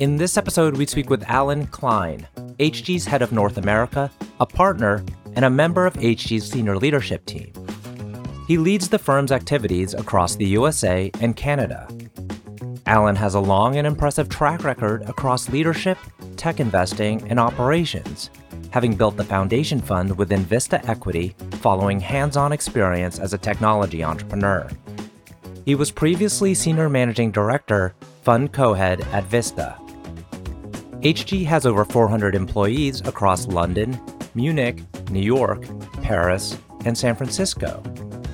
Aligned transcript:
In 0.00 0.16
this 0.16 0.36
episode, 0.36 0.76
we 0.76 0.86
speak 0.86 1.08
with 1.08 1.22
Alan 1.30 1.68
Cline, 1.68 2.26
HG's 2.58 3.04
head 3.04 3.22
of 3.22 3.30
North 3.30 3.58
America, 3.58 4.10
a 4.40 4.46
partner, 4.46 5.04
and 5.36 5.44
a 5.44 5.50
member 5.50 5.86
of 5.86 5.94
HG's 5.94 6.50
senior 6.50 6.76
leadership 6.76 7.24
team. 7.26 7.52
He 8.48 8.58
leads 8.58 8.88
the 8.88 8.98
firm's 8.98 9.30
activities 9.30 9.94
across 9.94 10.34
the 10.34 10.46
USA 10.46 11.12
and 11.20 11.36
Canada. 11.36 11.86
Alan 12.86 13.14
has 13.14 13.34
a 13.34 13.40
long 13.40 13.76
and 13.76 13.86
impressive 13.86 14.28
track 14.28 14.64
record 14.64 15.08
across 15.08 15.48
leadership, 15.48 15.96
tech 16.36 16.58
investing, 16.58 17.22
and 17.28 17.38
operations, 17.38 18.30
having 18.70 18.96
built 18.96 19.16
the 19.16 19.22
foundation 19.22 19.80
fund 19.80 20.18
within 20.18 20.40
Vista 20.40 20.84
Equity 20.90 21.36
following 21.60 22.00
hands 22.00 22.36
on 22.36 22.50
experience 22.50 23.20
as 23.20 23.32
a 23.32 23.38
technology 23.38 24.02
entrepreneur. 24.02 24.68
He 25.64 25.76
was 25.76 25.92
previously 25.92 26.52
Senior 26.52 26.88
Managing 26.88 27.30
Director, 27.30 27.94
Fund 28.22 28.52
Co 28.52 28.74
head 28.74 29.00
at 29.12 29.24
Vista. 29.24 29.78
HG 31.04 31.44
has 31.44 31.66
over 31.66 31.84
400 31.84 32.34
employees 32.34 33.02
across 33.02 33.46
London, 33.46 34.00
Munich, 34.34 34.80
New 35.10 35.20
York, 35.20 35.66
Paris, 36.00 36.56
and 36.86 36.96
San 36.96 37.14
Francisco, 37.14 37.82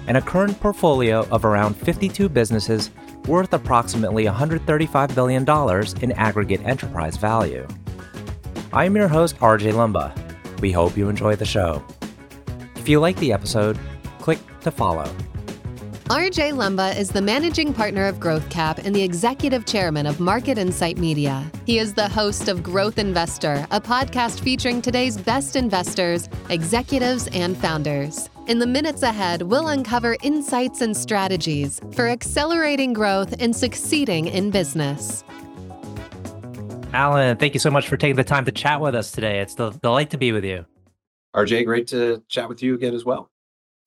and 0.07 0.17
a 0.17 0.21
current 0.21 0.59
portfolio 0.61 1.27
of 1.33 1.45
around 1.45 1.75
52 1.75 2.29
businesses 2.29 2.93
worth 3.27 3.53
approximately 3.53 4.27
$135 4.27 5.15
billion 5.17 5.43
in 6.01 6.13
aggregate 6.13 6.65
enterprise 6.65 7.17
value. 7.17 7.67
I'm 8.73 8.95
your 8.95 9.09
host, 9.09 9.37
RJ 9.39 9.73
Lumba. 9.73 10.61
We 10.61 10.71
hope 10.71 10.97
you 10.97 11.09
enjoy 11.09 11.35
the 11.35 11.45
show. 11.45 11.85
If 12.77 12.89
you 12.89 13.01
like 13.01 13.17
the 13.17 13.33
episode, 13.33 13.81
click 14.21 14.39
to 14.61 14.71
follow. 14.71 15.13
RJ 16.11 16.55
Lumba 16.55 16.99
is 16.99 17.11
the 17.11 17.23
managing 17.23 17.73
partner 17.73 18.05
of 18.05 18.17
GrowthCap 18.17 18.85
and 18.85 18.93
the 18.93 19.01
executive 19.01 19.65
chairman 19.65 20.07
of 20.07 20.19
Market 20.19 20.59
Insight 20.59 20.99
Media. 20.99 21.49
He 21.67 21.79
is 21.79 21.95
the 21.95 22.09
host 22.09 22.49
of 22.49 22.65
Growth 22.65 22.99
Investor, 22.99 23.65
a 23.71 23.81
podcast 23.81 24.41
featuring 24.41 24.83
today's 24.83 25.17
best 25.17 25.55
investors, 25.55 26.29
executives, 26.49 27.29
and 27.29 27.57
founders. 27.57 28.29
In 28.49 28.59
the 28.59 28.67
minutes 28.67 29.05
ahead, 29.05 29.43
we'll 29.43 29.69
uncover 29.69 30.17
insights 30.21 30.81
and 30.81 30.97
strategies 30.97 31.81
for 31.93 32.09
accelerating 32.09 32.93
growth 32.93 33.33
and 33.39 33.55
succeeding 33.55 34.27
in 34.27 34.51
business. 34.51 35.23
Alan, 36.93 37.37
thank 37.37 37.55
you 37.55 37.61
so 37.61 37.71
much 37.71 37.87
for 37.87 37.97
taking 37.97 38.17
the 38.17 38.25
time 38.25 38.45
to 38.47 38.51
chat 38.51 38.81
with 38.81 38.97
us 38.97 39.13
today. 39.13 39.39
It's 39.39 39.55
a 39.61 39.71
delight 39.81 40.11
to 40.11 40.19
be 40.19 40.33
with 40.33 40.45
you. 40.45 40.67
RJ, 41.37 41.65
great 41.67 41.87
to 41.87 42.21
chat 42.27 42.49
with 42.49 42.65
you 42.65 42.75
again 42.75 42.95
as 42.95 43.05
well. 43.05 43.31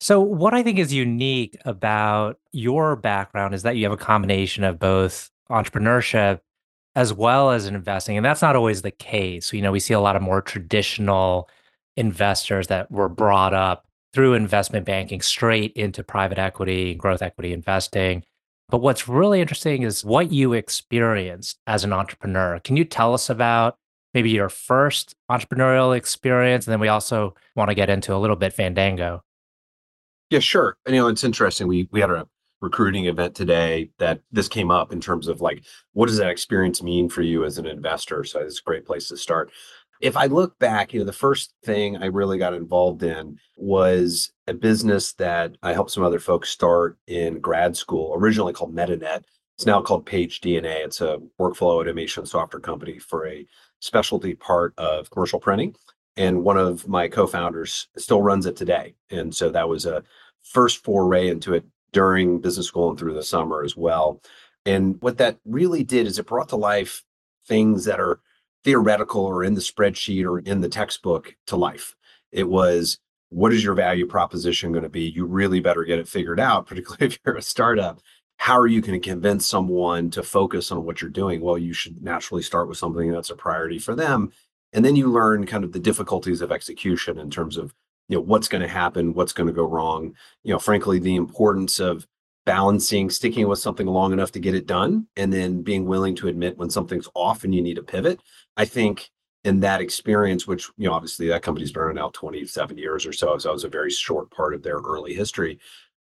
So, 0.04 0.20
what 0.20 0.52
I 0.52 0.62
think 0.62 0.78
is 0.78 0.92
unique 0.92 1.56
about 1.64 2.38
your 2.52 2.94
background 2.94 3.54
is 3.54 3.62
that 3.62 3.78
you 3.78 3.84
have 3.84 3.92
a 3.92 3.96
combination 3.96 4.62
of 4.62 4.78
both 4.78 5.30
entrepreneurship 5.50 6.40
as 6.94 7.14
well 7.14 7.50
as 7.50 7.66
investing. 7.66 8.18
And 8.18 8.26
that's 8.26 8.42
not 8.42 8.54
always 8.54 8.82
the 8.82 8.90
case. 8.90 9.50
You 9.54 9.62
know, 9.62 9.72
we 9.72 9.80
see 9.80 9.94
a 9.94 10.00
lot 10.00 10.14
of 10.14 10.20
more 10.20 10.42
traditional 10.42 11.48
investors 11.96 12.66
that 12.66 12.90
were 12.90 13.08
brought 13.08 13.54
up 13.54 13.86
through 14.12 14.34
investment 14.34 14.84
banking 14.84 15.22
straight 15.22 15.72
into 15.72 16.04
private 16.04 16.36
equity, 16.36 16.90
and 16.90 17.00
growth 17.00 17.22
equity 17.22 17.54
investing. 17.54 18.24
But 18.68 18.82
what's 18.82 19.08
really 19.08 19.40
interesting 19.40 19.84
is 19.84 20.04
what 20.04 20.30
you 20.30 20.52
experienced 20.52 21.60
as 21.66 21.82
an 21.82 21.94
entrepreneur. 21.94 22.60
Can 22.60 22.76
you 22.76 22.84
tell 22.84 23.14
us 23.14 23.30
about 23.30 23.78
maybe 24.12 24.28
your 24.28 24.50
first 24.50 25.14
entrepreneurial 25.30 25.96
experience? 25.96 26.66
And 26.66 26.72
then 26.72 26.80
we 26.80 26.88
also 26.88 27.34
want 27.56 27.70
to 27.70 27.74
get 27.74 27.88
into 27.88 28.14
a 28.14 28.20
little 28.20 28.36
bit 28.36 28.52
Fandango. 28.52 29.22
Yeah, 30.30 30.38
sure. 30.40 30.76
And, 30.86 30.94
you 30.94 31.00
know, 31.02 31.08
it's 31.08 31.24
interesting. 31.24 31.68
We 31.68 31.88
we 31.92 32.00
had 32.00 32.10
a 32.10 32.26
recruiting 32.60 33.04
event 33.06 33.34
today 33.34 33.90
that 33.98 34.20
this 34.32 34.48
came 34.48 34.70
up 34.70 34.92
in 34.92 35.00
terms 35.00 35.28
of 35.28 35.40
like, 35.40 35.64
what 35.92 36.06
does 36.06 36.16
that 36.16 36.30
experience 36.30 36.82
mean 36.82 37.08
for 37.08 37.22
you 37.22 37.44
as 37.44 37.58
an 37.58 37.66
investor? 37.66 38.24
So 38.24 38.40
it's 38.40 38.60
a 38.60 38.62
great 38.62 38.86
place 38.86 39.08
to 39.08 39.16
start. 39.16 39.50
If 40.00 40.16
I 40.16 40.26
look 40.26 40.58
back, 40.58 40.92
you 40.92 41.00
know, 41.00 41.06
the 41.06 41.12
first 41.12 41.54
thing 41.64 41.96
I 41.96 42.06
really 42.06 42.38
got 42.38 42.54
involved 42.54 43.02
in 43.02 43.38
was 43.56 44.32
a 44.46 44.54
business 44.54 45.12
that 45.14 45.56
I 45.62 45.72
helped 45.72 45.92
some 45.92 46.02
other 46.02 46.18
folks 46.18 46.48
start 46.50 46.98
in 47.06 47.40
grad 47.40 47.76
school, 47.76 48.12
originally 48.16 48.52
called 48.52 48.74
MetaNet. 48.74 49.22
It's 49.56 49.66
now 49.66 49.80
called 49.82 50.04
Page 50.04 50.40
DNA. 50.40 50.84
It's 50.84 51.00
a 51.00 51.18
workflow 51.40 51.80
automation 51.80 52.26
software 52.26 52.60
company 52.60 52.98
for 52.98 53.26
a 53.28 53.46
specialty 53.78 54.34
part 54.34 54.74
of 54.78 55.10
commercial 55.10 55.38
printing 55.38 55.76
and 56.16 56.44
one 56.44 56.56
of 56.56 56.86
my 56.86 57.08
co-founders 57.08 57.88
still 57.96 58.22
runs 58.22 58.46
it 58.46 58.56
today. 58.56 58.94
And 59.10 59.34
so 59.34 59.50
that 59.50 59.68
was 59.68 59.86
a 59.86 60.04
first 60.42 60.84
foray 60.84 61.28
into 61.28 61.54
it 61.54 61.64
during 61.92 62.40
business 62.40 62.66
school 62.66 62.90
and 62.90 62.98
through 62.98 63.14
the 63.14 63.22
summer 63.22 63.62
as 63.62 63.76
well. 63.76 64.20
And 64.66 65.00
what 65.00 65.18
that 65.18 65.38
really 65.44 65.84
did 65.84 66.06
is 66.06 66.18
it 66.18 66.26
brought 66.26 66.48
to 66.50 66.56
life 66.56 67.02
things 67.46 67.84
that 67.84 68.00
are 68.00 68.20
theoretical 68.62 69.24
or 69.24 69.44
in 69.44 69.54
the 69.54 69.60
spreadsheet 69.60 70.24
or 70.24 70.38
in 70.38 70.60
the 70.60 70.68
textbook 70.68 71.36
to 71.46 71.56
life. 71.56 71.94
It 72.32 72.48
was 72.48 72.98
what 73.30 73.52
is 73.52 73.64
your 73.64 73.74
value 73.74 74.06
proposition 74.06 74.70
going 74.70 74.84
to 74.84 74.88
be? 74.88 75.02
You 75.02 75.26
really 75.26 75.60
better 75.60 75.84
get 75.84 75.98
it 75.98 76.08
figured 76.08 76.40
out 76.40 76.66
particularly 76.68 77.06
if 77.06 77.18
you're 77.24 77.36
a 77.36 77.42
startup. 77.42 78.00
How 78.36 78.58
are 78.58 78.66
you 78.66 78.80
going 78.80 79.00
to 79.00 79.08
convince 79.08 79.46
someone 79.46 80.10
to 80.10 80.22
focus 80.22 80.72
on 80.72 80.84
what 80.84 81.00
you're 81.00 81.10
doing? 81.10 81.40
Well 81.40 81.58
you 81.58 81.72
should 81.72 82.02
naturally 82.02 82.42
start 82.42 82.68
with 82.68 82.78
something 82.78 83.10
that's 83.10 83.30
a 83.30 83.36
priority 83.36 83.78
for 83.78 83.94
them 83.94 84.32
and 84.74 84.84
then 84.84 84.96
you 84.96 85.10
learn 85.10 85.46
kind 85.46 85.64
of 85.64 85.72
the 85.72 85.78
difficulties 85.78 86.42
of 86.42 86.52
execution 86.52 87.18
in 87.18 87.30
terms 87.30 87.56
of 87.56 87.72
you 88.08 88.16
know 88.16 88.20
what's 88.20 88.48
going 88.48 88.60
to 88.60 88.68
happen 88.68 89.14
what's 89.14 89.32
going 89.32 89.46
to 89.46 89.52
go 89.52 89.64
wrong. 89.64 90.14
You 90.42 90.52
know 90.52 90.58
frankly 90.58 90.98
the 90.98 91.14
importance 91.14 91.80
of 91.80 92.06
balancing 92.44 93.08
sticking 93.08 93.48
with 93.48 93.58
something 93.58 93.86
long 93.86 94.12
enough 94.12 94.32
to 94.32 94.40
get 94.40 94.54
it 94.54 94.66
done 94.66 95.06
and 95.16 95.32
then 95.32 95.62
being 95.62 95.86
willing 95.86 96.14
to 96.16 96.28
admit 96.28 96.58
when 96.58 96.68
something's 96.68 97.08
off 97.14 97.44
and 97.44 97.54
you 97.54 97.62
need 97.62 97.76
to 97.76 97.82
pivot. 97.82 98.20
I 98.58 98.66
think 98.66 99.10
in 99.44 99.60
that 99.60 99.80
experience 99.80 100.46
which 100.46 100.68
you 100.76 100.88
know 100.88 100.92
obviously 100.92 101.28
that 101.28 101.42
company's 101.42 101.72
been 101.72 101.82
around 101.82 101.94
now 101.94 102.10
27 102.12 102.76
years 102.76 103.06
or 103.06 103.12
so 103.12 103.38
so 103.38 103.50
it 103.50 103.52
was 103.52 103.64
a 103.64 103.68
very 103.68 103.90
short 103.90 104.30
part 104.30 104.54
of 104.54 104.62
their 104.62 104.78
early 104.78 105.14
history. 105.14 105.58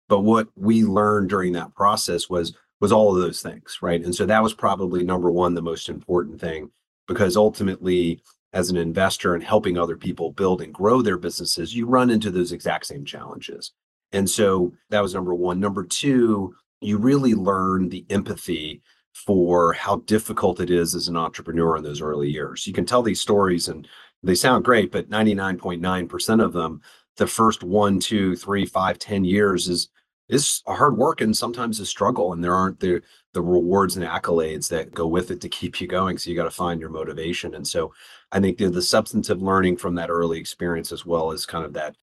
But 0.09 0.21
what 0.21 0.49
we 0.55 0.83
learned 0.83 1.29
during 1.29 1.53
that 1.53 1.73
process 1.75 2.29
was 2.29 2.53
was 2.81 2.91
all 2.91 3.15
of 3.15 3.21
those 3.21 3.41
things 3.41 3.77
right? 3.81 4.03
And 4.03 4.13
so 4.13 4.25
that 4.25 4.43
was 4.43 4.53
probably 4.53 5.03
number 5.03 5.31
one 5.31 5.53
the 5.53 5.61
most 5.61 5.87
important 5.87 6.41
thing 6.41 6.71
because 7.07 7.37
ultimately 7.37 8.21
as 8.53 8.69
an 8.69 8.77
investor 8.77 9.33
and 9.33 9.43
helping 9.43 9.77
other 9.77 9.97
people 9.97 10.31
build 10.31 10.61
and 10.61 10.73
grow 10.73 11.01
their 11.01 11.17
businesses, 11.17 11.75
you 11.75 11.85
run 11.87 12.09
into 12.09 12.31
those 12.31 12.51
exact 12.51 12.85
same 12.85 13.03
challenges. 13.03 13.71
And 14.11 14.29
so 14.29 14.73
that 14.89 15.01
was 15.01 15.13
number 15.13 15.33
one. 15.33 15.59
Number 15.59 15.83
two, 15.83 16.55
you 16.81 16.97
really 16.97 17.33
learn 17.33 17.89
the 17.89 18.05
empathy 18.09 18.81
for 19.13 19.73
how 19.73 19.97
difficult 19.97 20.59
it 20.59 20.69
is 20.69 20.95
as 20.95 21.07
an 21.07 21.17
entrepreneur 21.17 21.77
in 21.77 21.83
those 21.83 22.01
early 22.01 22.29
years. 22.29 22.67
You 22.67 22.73
can 22.73 22.85
tell 22.85 23.01
these 23.01 23.21
stories 23.21 23.67
and 23.67 23.87
they 24.21 24.35
sound 24.35 24.65
great, 24.65 24.91
but 24.91 25.09
99.9% 25.09 26.43
of 26.43 26.53
them, 26.53 26.81
the 27.17 27.27
first 27.27 27.63
one, 27.63 27.99
two, 27.99 28.35
three, 28.35 28.65
five, 28.65 28.99
ten 28.99 29.23
years 29.23 29.67
is 29.67 29.89
is 30.29 30.63
hard 30.65 30.97
work 30.97 31.21
and 31.21 31.35
sometimes 31.35 31.79
a 31.79 31.85
struggle. 31.85 32.33
And 32.33 32.43
there 32.43 32.55
aren't 32.55 32.79
the 32.79 33.01
the 33.33 33.41
rewards 33.41 33.97
and 33.97 34.05
accolades 34.05 34.69
that 34.69 34.93
go 34.93 35.07
with 35.07 35.31
it 35.31 35.41
to 35.41 35.49
keep 35.49 35.81
you 35.81 35.87
going. 35.87 36.17
So 36.17 36.29
you 36.29 36.35
got 36.35 36.43
to 36.43 36.51
find 36.51 36.79
your 36.79 36.89
motivation. 36.89 37.55
And 37.55 37.67
so 37.67 37.93
I 38.31 38.39
think 38.39 38.57
the, 38.57 38.69
the 38.69 38.81
substantive 38.81 39.41
learning 39.41 39.77
from 39.77 39.95
that 39.95 40.09
early 40.09 40.39
experience, 40.39 40.91
as 40.91 41.05
well 41.05 41.31
as 41.31 41.45
kind 41.45 41.65
of 41.65 41.73
that 41.73 41.95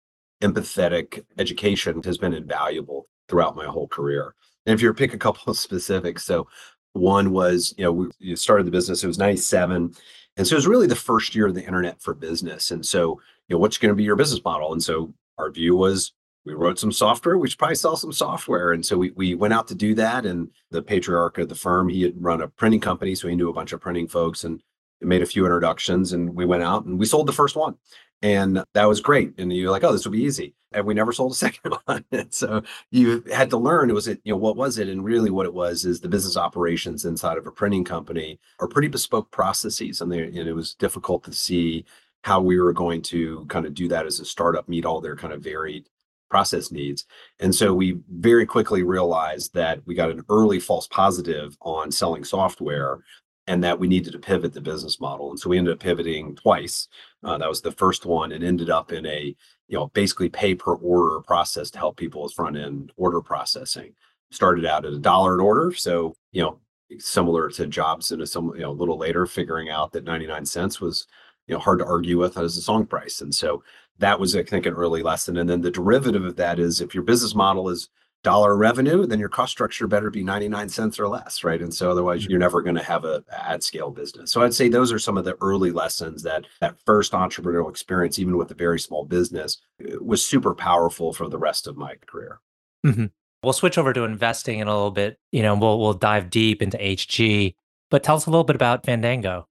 empathetic 0.43 1.25
education, 1.39 2.03
has 2.03 2.19
been 2.19 2.35
invaluable 2.35 3.07
throughout 3.29 3.57
my 3.57 3.67
whole 3.67 3.89
career. 3.89 4.35
And 4.67 4.75
if 4.75 4.83
you 4.83 4.93
pick 4.93 5.15
a 5.15 5.19
couple 5.19 5.51
of 5.51 5.57
specifics, 5.57 6.25
so 6.25 6.49
one 6.93 7.31
was, 7.31 7.73
you 7.79 7.85
know, 7.85 8.11
we 8.21 8.37
started 8.37 8.67
the 8.67 8.73
business, 8.73 9.05
it 9.05 9.07
was 9.07 9.19
97. 9.19 9.95
And 10.37 10.47
so 10.47 10.55
it 10.55 10.59
was 10.59 10.67
really 10.67 10.89
the 10.89 10.97
first 10.97 11.35
year 11.35 11.47
of 11.47 11.55
the 11.55 11.65
internet 11.65 12.03
for 12.03 12.15
business. 12.15 12.73
And 12.73 12.85
so, 12.85 13.21
you 13.49 13.55
know, 13.55 13.59
what's 13.59 13.79
going 13.79 13.91
to 13.91 13.97
be 13.97 14.05
your 14.05 14.17
business 14.17 14.43
model? 14.45 14.73
And 14.73 14.83
so 14.83 15.15
our 15.39 15.51
view 15.51 15.77
was 15.77 16.13
we 16.45 16.55
wrote 16.55 16.79
some 16.79 16.93
software. 16.93 17.39
We 17.39 17.49
should 17.49 17.59
probably 17.59 17.77
sell 17.77 17.97
some 17.97 18.13
software. 18.13 18.73
And 18.73 18.85
so 18.85 18.97
we, 18.97 19.11
we 19.11 19.35
went 19.35 19.55
out 19.55 19.69
to 19.69 19.75
do 19.75 19.95
that. 19.97 20.25
And 20.25 20.49
the 20.71 20.83
patriarch 20.83 21.39
of 21.39 21.49
the 21.49 21.55
firm, 21.55 21.89
he 21.89 22.03
had 22.03 22.23
run 22.23 22.41
a 22.41 22.49
printing 22.49 22.81
company. 22.81 23.15
So 23.15 23.29
he 23.29 23.37
knew 23.37 23.51
a 23.51 23.55
bunch 23.55 23.73
of 23.73 23.81
printing 23.81 24.09
folks 24.09 24.45
and 24.45 24.63
made 25.03 25.23
a 25.23 25.27
few 25.27 25.45
introductions. 25.45 26.13
And 26.13 26.35
we 26.35 26.47
went 26.47 26.63
out 26.63 26.85
and 26.85 26.99
we 26.99 27.07
sold 27.07 27.27
the 27.27 27.33
first 27.33 27.57
one. 27.57 27.77
And 28.23 28.63
that 28.75 28.89
was 28.89 29.01
great. 29.01 29.33
And 29.39 29.53
you're 29.53 29.71
like, 29.71 29.85
oh, 29.85 29.93
this 29.93 30.05
will 30.05 30.13
be 30.13 30.23
easy. 30.23 30.55
And 30.73 30.87
we 30.87 30.95
never 30.95 31.13
sold 31.13 31.33
a 31.33 31.35
second 31.35 31.75
one. 31.85 32.05
and 32.13 32.33
so 32.33 32.63
you 32.91 33.23
had 33.33 33.51
to 33.51 33.57
learn, 33.59 33.93
was 33.93 34.09
it, 34.09 34.21
you 34.25 34.33
know, 34.33 34.39
what 34.39 34.57
was 34.57 34.79
it? 34.79 34.89
And 34.89 35.05
really 35.05 35.31
what 35.31 35.47
it 35.47 35.55
was 35.55 35.85
is 35.85 36.01
the 36.01 36.09
business 36.09 36.37
operations 36.37 37.05
inside 37.05 37.39
of 37.39 37.47
a 37.47 37.53
printing 37.53 37.85
company 37.85 38.39
are 38.61 38.69
pretty 38.69 38.89
bespoke 38.89 39.31
processes. 39.31 40.01
And, 40.01 40.11
they, 40.11 40.23
and 40.23 40.37
it 40.37 40.55
was 40.55 40.75
difficult 40.75 41.25
to 41.25 41.33
see 41.33 41.85
how 42.23 42.41
we 42.41 42.61
were 42.61 42.75
going 42.75 43.01
to 43.01 43.47
kind 43.49 43.65
of 43.65 43.73
do 43.73 43.89
that 43.89 44.07
as 44.07 44.21
a 44.21 44.25
startup, 44.27 44.69
meet 44.69 44.85
all 44.85 45.01
their 45.01 45.17
kind 45.17 45.33
of 45.33 45.43
varied 45.43 45.89
process 46.31 46.71
needs. 46.71 47.05
And 47.41 47.55
so 47.55 47.75
we 47.75 47.99
very 48.09 48.47
quickly 48.47 48.83
realized 48.83 49.53
that 49.55 49.81
we 49.87 49.95
got 49.95 50.11
an 50.11 50.25
early 50.29 50.61
false 50.61 50.87
positive 50.89 51.57
on 51.61 51.91
selling 51.91 52.25
software 52.25 53.01
and 53.47 53.65
that 53.65 53.79
we 53.79 53.89
needed 53.89 54.13
to 54.13 54.19
pivot 54.19 54.53
the 54.53 54.61
business 54.61 55.01
model. 55.01 55.31
And 55.31 55.39
so 55.39 55.51
we 55.51 55.59
ended 55.59 55.75
up 55.75 55.81
pivoting 55.81 56.37
twice. 56.37 56.89
Uh, 57.25 57.37
that 57.39 57.49
was 57.49 57.61
the 57.61 57.73
first 57.73 58.07
one 58.07 58.33
and 58.33 58.45
ended 58.45 58.71
up 58.71 58.93
in 58.93 59.05
a, 59.07 59.35
you 59.69 59.77
know, 59.77 59.89
basically 59.89 60.29
pay 60.29 60.55
per 60.55 60.75
order 60.75 61.21
process 61.21 61.71
to 61.73 61.79
help 61.79 61.97
people 61.97 62.23
with 62.23 62.33
front 62.33 62.57
end 62.57 62.93
order 62.97 63.21
processing. 63.21 63.95
Started 64.31 64.65
out 64.65 64.85
at 64.85 64.93
a 64.93 64.99
dollar 64.99 65.35
an 65.35 65.41
order. 65.41 65.73
So, 65.75 66.15
you 66.31 66.43
know, 66.43 66.61
similar 66.99 67.49
to 67.51 67.67
jobs 67.67 68.11
in 68.13 68.21
a 68.21 68.27
some 68.27 68.53
you 68.55 68.63
know 68.63 68.71
a 68.71 68.73
little 68.73 68.99
later 68.99 69.27
figuring 69.27 69.71
out 69.71 69.93
that 69.93 70.05
99 70.05 70.45
cents 70.45 70.81
was 70.81 71.07
you 71.47 71.55
know 71.55 71.61
hard 71.61 71.79
to 71.79 71.85
argue 71.85 72.19
with 72.19 72.37
as 72.37 72.57
a 72.57 72.63
song 72.63 72.87
price 72.87 73.21
and 73.21 73.35
so 73.35 73.63
that 73.99 74.19
was 74.19 74.37
i 74.37 74.43
think 74.43 74.67
an 74.67 74.75
early 74.75 75.03
lesson 75.03 75.37
and 75.37 75.49
then 75.49 75.61
the 75.61 75.71
derivative 75.71 76.25
of 76.25 76.37
that 76.37 76.59
is 76.59 76.81
if 76.81 76.95
your 76.95 77.03
business 77.03 77.35
model 77.35 77.69
is 77.69 77.89
dollar 78.23 78.55
revenue 78.55 79.07
then 79.07 79.19
your 79.19 79.31
cost 79.31 79.51
structure 79.51 79.87
better 79.87 80.11
be 80.11 80.23
99 80.23 80.69
cents 80.69 81.01
or 81.01 81.09
less 81.09 81.43
right 81.43 81.63
and 81.63 81.73
so 81.73 81.91
otherwise 81.91 82.27
you're 82.27 82.39
never 82.39 82.61
going 82.61 82.77
to 82.77 82.83
have 82.83 83.07
a 83.07 83.25
at 83.33 83.63
scale 83.63 83.91
business 83.91 84.31
so 84.31 84.43
i'd 84.43 84.53
say 84.53 84.69
those 84.69 84.93
are 84.93 84.99
some 84.99 85.17
of 85.17 85.25
the 85.25 85.37
early 85.41 85.71
lessons 85.71 86.23
that 86.23 86.45
that 86.61 86.77
first 86.85 87.13
entrepreneurial 87.13 87.71
experience 87.71 88.19
even 88.19 88.37
with 88.37 88.51
a 88.51 88.55
very 88.55 88.79
small 88.79 89.07
business 89.07 89.59
was 90.01 90.25
super 90.25 90.55
powerful 90.55 91.15
for 91.15 91.29
the 91.29 91.39
rest 91.39 91.67
of 91.67 91.79
my 91.79 91.95
career 92.07 92.41
mm-hmm. 92.85 93.07
We'll 93.43 93.55
switch 93.55 93.79
over 93.79 93.93
to 93.95 94.05
investing 94.05 94.59
in 94.59 94.69
a 94.69 94.73
little 94.73 94.91
bit. 94.91 95.19
You 95.33 95.43
know, 95.43 95.55
we'll 95.55 95.79
we'll 95.81 95.95
dive 95.95 96.29
deep 96.31 96.61
into 96.61 96.77
HG. 96.77 97.55
But 97.91 98.03
tell 98.03 98.17
us 98.17 98.27
a 98.27 98.31
little 98.31 98.45
bit 98.45 98.57
about 98.57 98.85
Fandango. 98.85 99.49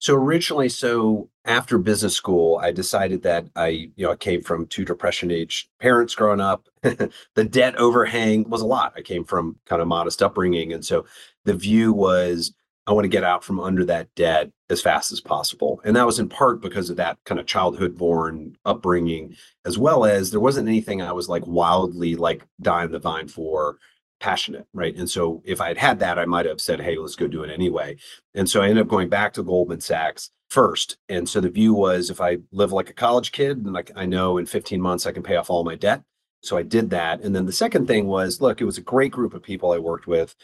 So 0.00 0.14
originally, 0.14 0.68
so 0.68 1.28
after 1.44 1.76
business 1.76 2.14
school, 2.14 2.58
I 2.62 2.70
decided 2.70 3.22
that 3.22 3.46
I, 3.56 3.68
you 3.68 4.06
know, 4.06 4.12
I 4.12 4.16
came 4.16 4.42
from 4.42 4.66
two 4.66 4.84
depression 4.84 5.30
age 5.30 5.68
parents 5.80 6.14
growing 6.14 6.40
up. 6.40 6.68
the 6.82 7.44
debt 7.44 7.74
overhang 7.76 8.48
was 8.48 8.60
a 8.60 8.66
lot. 8.66 8.92
I 8.96 9.02
came 9.02 9.24
from 9.24 9.56
kind 9.66 9.82
of 9.82 9.88
modest 9.88 10.22
upbringing. 10.22 10.72
And 10.72 10.84
so 10.84 11.04
the 11.44 11.54
view 11.54 11.92
was 11.92 12.52
I 12.86 12.92
want 12.92 13.04
to 13.04 13.08
get 13.08 13.24
out 13.24 13.44
from 13.44 13.60
under 13.60 13.84
that 13.84 14.14
debt 14.14 14.50
as 14.70 14.80
fast 14.80 15.12
as 15.12 15.20
possible. 15.20 15.80
And 15.84 15.94
that 15.96 16.06
was 16.06 16.18
in 16.18 16.28
part 16.28 16.62
because 16.62 16.88
of 16.88 16.96
that 16.96 17.18
kind 17.24 17.38
of 17.38 17.46
childhood 17.46 17.98
born 17.98 18.56
upbringing, 18.64 19.36
as 19.66 19.76
well 19.76 20.04
as 20.06 20.30
there 20.30 20.40
wasn't 20.40 20.68
anything 20.68 21.02
I 21.02 21.12
was 21.12 21.28
like 21.28 21.46
wildly 21.46 22.14
like 22.14 22.46
dying 22.62 22.90
the 22.90 22.98
vine 22.98 23.28
for 23.28 23.76
passionate, 24.20 24.66
right? 24.72 24.96
And 24.96 25.08
so 25.08 25.42
if 25.44 25.60
I 25.60 25.68
had 25.68 25.78
had 25.78 25.98
that, 26.00 26.18
I 26.18 26.24
might 26.24 26.46
have 26.46 26.60
said, 26.60 26.80
hey, 26.80 26.96
let's 26.96 27.16
go 27.16 27.26
do 27.26 27.42
it 27.42 27.50
anyway. 27.50 27.96
And 28.34 28.48
so 28.48 28.60
I 28.60 28.68
ended 28.68 28.82
up 28.82 28.88
going 28.88 29.08
back 29.08 29.32
to 29.34 29.42
Goldman 29.42 29.80
Sachs 29.80 30.30
first. 30.50 30.96
And 31.08 31.28
so 31.28 31.40
the 31.40 31.50
view 31.50 31.74
was 31.74 32.10
if 32.10 32.20
I 32.20 32.38
live 32.52 32.72
like 32.72 32.90
a 32.90 32.94
college 32.94 33.32
kid 33.32 33.58
and 33.58 33.72
like 33.72 33.90
I 33.94 34.06
know 34.06 34.38
in 34.38 34.46
15 34.46 34.80
months 34.80 35.06
I 35.06 35.12
can 35.12 35.22
pay 35.22 35.36
off 35.36 35.50
all 35.50 35.64
my 35.64 35.74
debt. 35.74 36.02
So 36.42 36.56
I 36.56 36.62
did 36.62 36.90
that. 36.90 37.20
And 37.22 37.34
then 37.34 37.46
the 37.46 37.52
second 37.52 37.86
thing 37.86 38.06
was, 38.06 38.40
look, 38.40 38.60
it 38.60 38.64
was 38.64 38.78
a 38.78 38.82
great 38.82 39.12
group 39.12 39.34
of 39.34 39.42
people 39.42 39.72
I 39.72 39.78
worked 39.78 40.06
with 40.06 40.34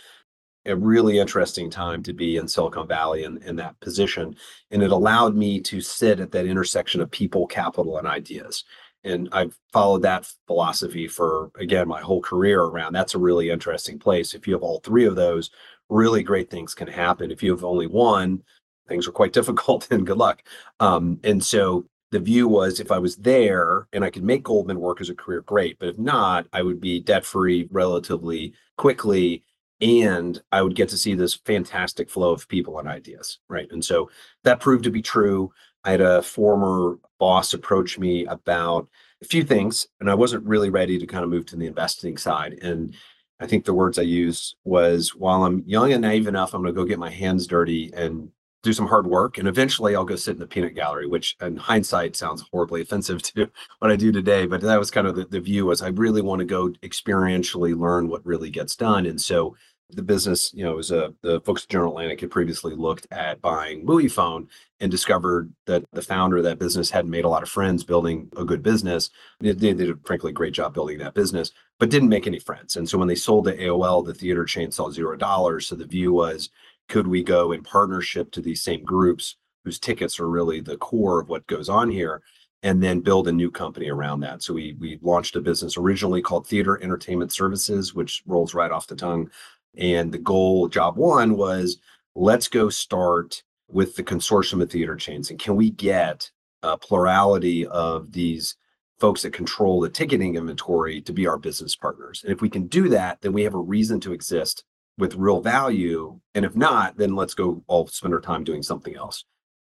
a 0.66 0.76
really 0.76 1.18
interesting 1.18 1.70
time 1.70 2.02
to 2.02 2.12
be 2.12 2.36
in 2.36 2.48
Silicon 2.48 2.88
Valley 2.88 3.24
in, 3.24 3.38
in 3.42 3.56
that 3.56 3.78
position. 3.80 4.34
And 4.70 4.82
it 4.82 4.90
allowed 4.90 5.36
me 5.36 5.60
to 5.60 5.80
sit 5.80 6.20
at 6.20 6.32
that 6.32 6.46
intersection 6.46 7.00
of 7.00 7.10
people, 7.10 7.46
capital, 7.46 7.98
and 7.98 8.06
ideas. 8.06 8.64
And 9.04 9.28
I've 9.32 9.56
followed 9.72 10.02
that 10.02 10.30
philosophy 10.46 11.06
for, 11.06 11.50
again, 11.58 11.86
my 11.88 12.00
whole 12.00 12.22
career 12.22 12.62
around. 12.62 12.94
That's 12.94 13.14
a 13.14 13.18
really 13.18 13.50
interesting 13.50 13.98
place. 13.98 14.34
If 14.34 14.46
you 14.46 14.54
have 14.54 14.62
all 14.62 14.80
three 14.80 15.04
of 15.04 15.14
those, 15.14 15.50
really 15.88 16.22
great 16.22 16.50
things 16.50 16.74
can 16.74 16.88
happen. 16.88 17.30
If 17.30 17.42
you 17.42 17.50
have 17.50 17.64
only 17.64 17.86
one, 17.86 18.42
things 18.88 19.06
are 19.06 19.12
quite 19.12 19.32
difficult 19.34 19.90
and 19.90 20.06
good 20.06 20.18
luck. 20.18 20.42
Um, 20.80 21.20
and 21.22 21.44
so 21.44 21.86
the 22.10 22.20
view 22.20 22.48
was 22.48 22.80
if 22.80 22.92
I 22.92 22.98
was 22.98 23.16
there 23.16 23.88
and 23.92 24.04
I 24.04 24.10
could 24.10 24.24
make 24.24 24.44
Goldman 24.44 24.80
work 24.80 25.00
as 25.00 25.10
a 25.10 25.14
career, 25.14 25.42
great. 25.42 25.78
But 25.78 25.88
if 25.88 25.98
not, 25.98 26.46
I 26.52 26.62
would 26.62 26.80
be 26.80 27.00
debt 27.00 27.24
free 27.24 27.68
relatively 27.70 28.54
quickly 28.76 29.42
and 29.80 30.40
I 30.52 30.62
would 30.62 30.76
get 30.76 30.88
to 30.90 30.96
see 30.96 31.14
this 31.14 31.34
fantastic 31.34 32.08
flow 32.08 32.32
of 32.32 32.48
people 32.48 32.78
and 32.78 32.88
ideas, 32.88 33.40
right? 33.48 33.68
And 33.70 33.84
so 33.84 34.10
that 34.44 34.60
proved 34.60 34.84
to 34.84 34.90
be 34.90 35.02
true. 35.02 35.52
I 35.84 35.90
had 35.90 36.00
a 36.00 36.22
former 36.22 36.98
boss 37.18 37.54
approach 37.54 37.98
me 37.98 38.26
about 38.26 38.88
a 39.22 39.24
few 39.24 39.44
things, 39.44 39.86
and 40.00 40.10
I 40.10 40.14
wasn't 40.14 40.44
really 40.44 40.70
ready 40.70 40.98
to 40.98 41.06
kind 41.06 41.24
of 41.24 41.30
move 41.30 41.46
to 41.46 41.56
the 41.56 41.66
investing 41.66 42.16
side. 42.16 42.58
And 42.62 42.94
I 43.40 43.46
think 43.46 43.64
the 43.64 43.74
words 43.74 43.98
I 43.98 44.02
used 44.02 44.56
was, 44.64 45.14
while 45.14 45.44
I'm 45.44 45.62
young 45.66 45.92
and 45.92 46.02
naive 46.02 46.26
enough, 46.26 46.54
I'm 46.54 46.62
going 46.62 46.74
to 46.74 46.80
go 46.80 46.86
get 46.86 46.98
my 46.98 47.10
hands 47.10 47.46
dirty 47.46 47.92
and 47.94 48.30
do 48.64 48.72
some 48.72 48.86
hard 48.86 49.06
work 49.06 49.36
and 49.36 49.46
eventually 49.46 49.94
I'll 49.94 50.06
go 50.06 50.16
sit 50.16 50.32
in 50.32 50.40
the 50.40 50.46
peanut 50.46 50.74
gallery, 50.74 51.06
which 51.06 51.36
in 51.42 51.56
hindsight 51.56 52.16
sounds 52.16 52.42
horribly 52.50 52.80
offensive 52.80 53.22
to 53.34 53.50
what 53.78 53.92
I 53.92 53.96
do 53.96 54.10
today. 54.10 54.46
But 54.46 54.62
that 54.62 54.78
was 54.78 54.90
kind 54.90 55.06
of 55.06 55.14
the, 55.14 55.26
the 55.26 55.40
view 55.40 55.66
was 55.66 55.82
I 55.82 55.88
really 55.88 56.22
want 56.22 56.40
to 56.40 56.46
go 56.46 56.70
experientially 56.82 57.78
learn 57.78 58.08
what 58.08 58.24
really 58.24 58.50
gets 58.50 58.74
done. 58.74 59.06
And 59.06 59.20
so 59.20 59.54
the 59.90 60.02
business, 60.02 60.52
you 60.54 60.64
know, 60.64 60.76
was 60.76 60.90
a 60.90 61.12
the 61.22 61.40
folks 61.42 61.64
at 61.64 61.68
General 61.68 61.92
Atlantic 61.92 62.20
had 62.20 62.30
previously 62.30 62.74
looked 62.74 63.06
at 63.10 63.40
buying 63.40 63.84
Moviefone 63.84 64.48
and 64.80 64.90
discovered 64.90 65.52
that 65.66 65.84
the 65.92 66.02
founder 66.02 66.38
of 66.38 66.44
that 66.44 66.58
business 66.58 66.90
hadn't 66.90 67.10
made 67.10 67.24
a 67.24 67.28
lot 67.28 67.42
of 67.42 67.48
friends 67.48 67.84
building 67.84 68.30
a 68.36 68.44
good 68.44 68.62
business. 68.62 69.10
They, 69.40 69.52
they 69.52 69.72
did 69.74 69.90
a 69.90 69.98
frankly 70.04 70.32
great 70.32 70.54
job 70.54 70.74
building 70.74 70.98
that 70.98 71.14
business, 71.14 71.52
but 71.78 71.90
didn't 71.90 72.08
make 72.08 72.26
any 72.26 72.38
friends. 72.38 72.76
And 72.76 72.88
so 72.88 72.98
when 72.98 73.08
they 73.08 73.14
sold 73.14 73.44
to 73.44 73.56
AOL, 73.56 74.04
the 74.04 74.14
theater 74.14 74.44
chain 74.44 74.70
saw 74.72 74.90
zero 74.90 75.16
dollars. 75.16 75.68
So 75.68 75.76
the 75.76 75.86
view 75.86 76.12
was 76.12 76.50
could 76.88 77.06
we 77.06 77.22
go 77.22 77.52
in 77.52 77.62
partnership 77.62 78.30
to 78.32 78.40
these 78.40 78.62
same 78.62 78.84
groups 78.84 79.36
whose 79.64 79.78
tickets 79.78 80.20
are 80.20 80.28
really 80.28 80.60
the 80.60 80.76
core 80.76 81.20
of 81.20 81.28
what 81.28 81.46
goes 81.46 81.68
on 81.68 81.90
here 81.90 82.22
and 82.62 82.82
then 82.82 83.00
build 83.00 83.28
a 83.28 83.32
new 83.32 83.50
company 83.50 83.90
around 83.90 84.20
that 84.20 84.42
so 84.42 84.52
we 84.52 84.74
we 84.78 84.98
launched 85.02 85.36
a 85.36 85.40
business 85.40 85.76
originally 85.76 86.20
called 86.20 86.46
theater 86.46 86.82
entertainment 86.82 87.32
services 87.32 87.94
which 87.94 88.22
rolls 88.26 88.54
right 88.54 88.70
off 88.70 88.86
the 88.86 88.96
tongue 88.96 89.30
and 89.76 90.12
the 90.12 90.18
goal 90.18 90.68
job 90.68 90.96
one 90.96 91.36
was 91.36 91.78
let's 92.14 92.48
go 92.48 92.68
start 92.68 93.42
with 93.68 93.96
the 93.96 94.04
consortium 94.04 94.62
of 94.62 94.70
theater 94.70 94.96
chains 94.96 95.30
and 95.30 95.38
can 95.38 95.56
we 95.56 95.70
get 95.70 96.30
a 96.62 96.76
plurality 96.76 97.66
of 97.66 98.12
these 98.12 98.56
folks 98.98 99.22
that 99.22 99.32
control 99.32 99.80
the 99.80 99.88
ticketing 99.88 100.36
inventory 100.36 101.00
to 101.00 101.12
be 101.12 101.26
our 101.26 101.38
business 101.38 101.74
partners 101.74 102.22
and 102.22 102.32
if 102.32 102.40
we 102.40 102.48
can 102.48 102.66
do 102.66 102.88
that 102.88 103.20
then 103.20 103.32
we 103.32 103.42
have 103.42 103.54
a 103.54 103.58
reason 103.58 104.00
to 104.00 104.12
exist 104.12 104.64
with 104.98 105.14
real 105.14 105.40
value. 105.40 106.20
And 106.34 106.44
if 106.44 106.56
not, 106.56 106.96
then 106.96 107.14
let's 107.16 107.34
go 107.34 107.62
all 107.66 107.86
spend 107.86 108.14
our 108.14 108.20
time 108.20 108.44
doing 108.44 108.62
something 108.62 108.94
else. 108.94 109.24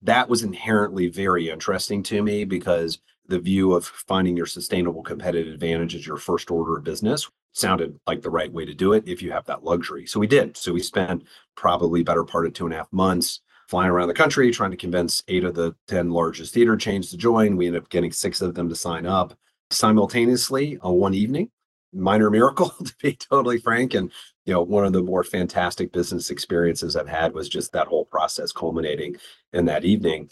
That 0.01 0.29
was 0.29 0.43
inherently 0.43 1.07
very 1.07 1.49
interesting 1.49 2.01
to 2.03 2.23
me 2.23 2.43
because 2.43 2.99
the 3.27 3.39
view 3.39 3.73
of 3.73 3.85
finding 3.85 4.35
your 4.35 4.47
sustainable 4.47 5.03
competitive 5.03 5.53
advantage 5.53 5.95
is 5.95 6.07
your 6.07 6.17
first 6.17 6.49
order 6.49 6.77
of 6.77 6.83
business 6.83 7.29
sounded 7.53 7.99
like 8.07 8.21
the 8.21 8.29
right 8.29 8.51
way 8.51 8.65
to 8.65 8.73
do 8.73 8.93
it 8.93 9.07
if 9.07 9.21
you 9.21 9.31
have 9.31 9.45
that 9.45 9.63
luxury. 9.63 10.05
So 10.05 10.19
we 10.19 10.27
did. 10.27 10.55
So 10.57 10.73
we 10.73 10.81
spent 10.81 11.23
probably 11.55 12.03
better 12.03 12.23
part 12.23 12.45
of 12.45 12.53
two 12.53 12.65
and 12.65 12.73
a 12.73 12.77
half 12.77 12.91
months 12.91 13.41
flying 13.67 13.89
around 13.89 14.07
the 14.07 14.13
country 14.13 14.51
trying 14.51 14.71
to 14.71 14.77
convince 14.77 15.23
eight 15.27 15.43
of 15.43 15.55
the 15.55 15.75
10 15.87 16.09
largest 16.11 16.53
theater 16.53 16.75
chains 16.75 17.09
to 17.09 17.17
join. 17.17 17.55
We 17.55 17.67
ended 17.67 17.83
up 17.83 17.89
getting 17.89 18.11
six 18.11 18.41
of 18.41 18.53
them 18.53 18.69
to 18.69 18.75
sign 18.75 19.05
up 19.05 19.33
simultaneously 19.69 20.77
on 20.81 20.95
one 20.95 21.13
evening 21.13 21.49
minor 21.93 22.29
miracle 22.29 22.69
to 22.85 22.93
be 23.01 23.13
totally 23.13 23.57
frank 23.57 23.93
and 23.93 24.11
you 24.45 24.53
know 24.53 24.61
one 24.61 24.85
of 24.85 24.93
the 24.93 25.01
more 25.01 25.23
fantastic 25.23 25.91
business 25.91 26.29
experiences 26.29 26.95
i've 26.95 27.07
had 27.07 27.33
was 27.33 27.49
just 27.49 27.71
that 27.71 27.87
whole 27.87 28.05
process 28.05 28.51
culminating 28.51 29.15
in 29.53 29.65
that 29.65 29.83
evening 29.83 30.29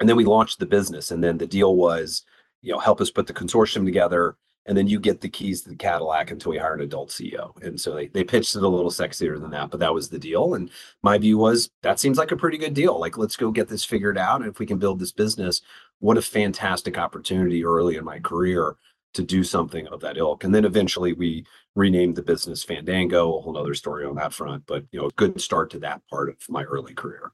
and 0.00 0.08
then 0.08 0.16
we 0.16 0.24
launched 0.24 0.58
the 0.58 0.66
business 0.66 1.10
and 1.10 1.22
then 1.22 1.38
the 1.38 1.46
deal 1.46 1.76
was 1.76 2.24
you 2.62 2.72
know 2.72 2.78
help 2.78 3.00
us 3.00 3.10
put 3.10 3.26
the 3.26 3.32
consortium 3.32 3.84
together 3.84 4.36
and 4.66 4.76
then 4.76 4.86
you 4.86 4.98
get 4.98 5.20
the 5.20 5.28
keys 5.28 5.62
to 5.62 5.68
the 5.70 5.76
cadillac 5.76 6.30
until 6.30 6.50
we 6.50 6.58
hire 6.58 6.74
an 6.74 6.80
adult 6.80 7.10
ceo 7.10 7.60
and 7.62 7.80
so 7.80 7.94
they, 7.94 8.08
they 8.08 8.24
pitched 8.24 8.56
it 8.56 8.62
a 8.62 8.68
little 8.68 8.90
sexier 8.90 9.40
than 9.40 9.50
that 9.50 9.70
but 9.70 9.80
that 9.80 9.94
was 9.94 10.08
the 10.08 10.18
deal 10.18 10.54
and 10.54 10.70
my 11.02 11.18
view 11.18 11.38
was 11.38 11.70
that 11.82 11.98
seems 12.00 12.18
like 12.18 12.32
a 12.32 12.36
pretty 12.36 12.58
good 12.58 12.74
deal 12.74 12.98
like 12.98 13.18
let's 13.18 13.36
go 13.36 13.50
get 13.50 13.68
this 13.68 13.84
figured 13.84 14.18
out 14.18 14.40
and 14.40 14.50
if 14.50 14.58
we 14.58 14.66
can 14.66 14.78
build 14.78 14.98
this 14.98 15.12
business 15.12 15.62
what 16.00 16.18
a 16.18 16.22
fantastic 16.22 16.98
opportunity 16.98 17.64
early 17.64 17.96
in 17.96 18.04
my 18.04 18.18
career 18.18 18.76
to 19.14 19.22
do 19.22 19.42
something 19.42 19.86
of 19.88 20.00
that 20.00 20.16
ilk. 20.16 20.44
And 20.44 20.54
then 20.54 20.64
eventually 20.64 21.12
we 21.12 21.46
renamed 21.74 22.16
the 22.16 22.22
business 22.22 22.62
Fandango, 22.62 23.38
a 23.38 23.40
whole 23.40 23.56
other 23.56 23.74
story 23.74 24.04
on 24.04 24.16
that 24.16 24.34
front. 24.34 24.64
But 24.66 24.84
you 24.90 25.00
know, 25.00 25.06
a 25.06 25.12
good 25.12 25.40
start 25.40 25.70
to 25.70 25.78
that 25.80 26.02
part 26.10 26.28
of 26.28 26.36
my 26.48 26.64
early 26.64 26.94
career. 26.94 27.32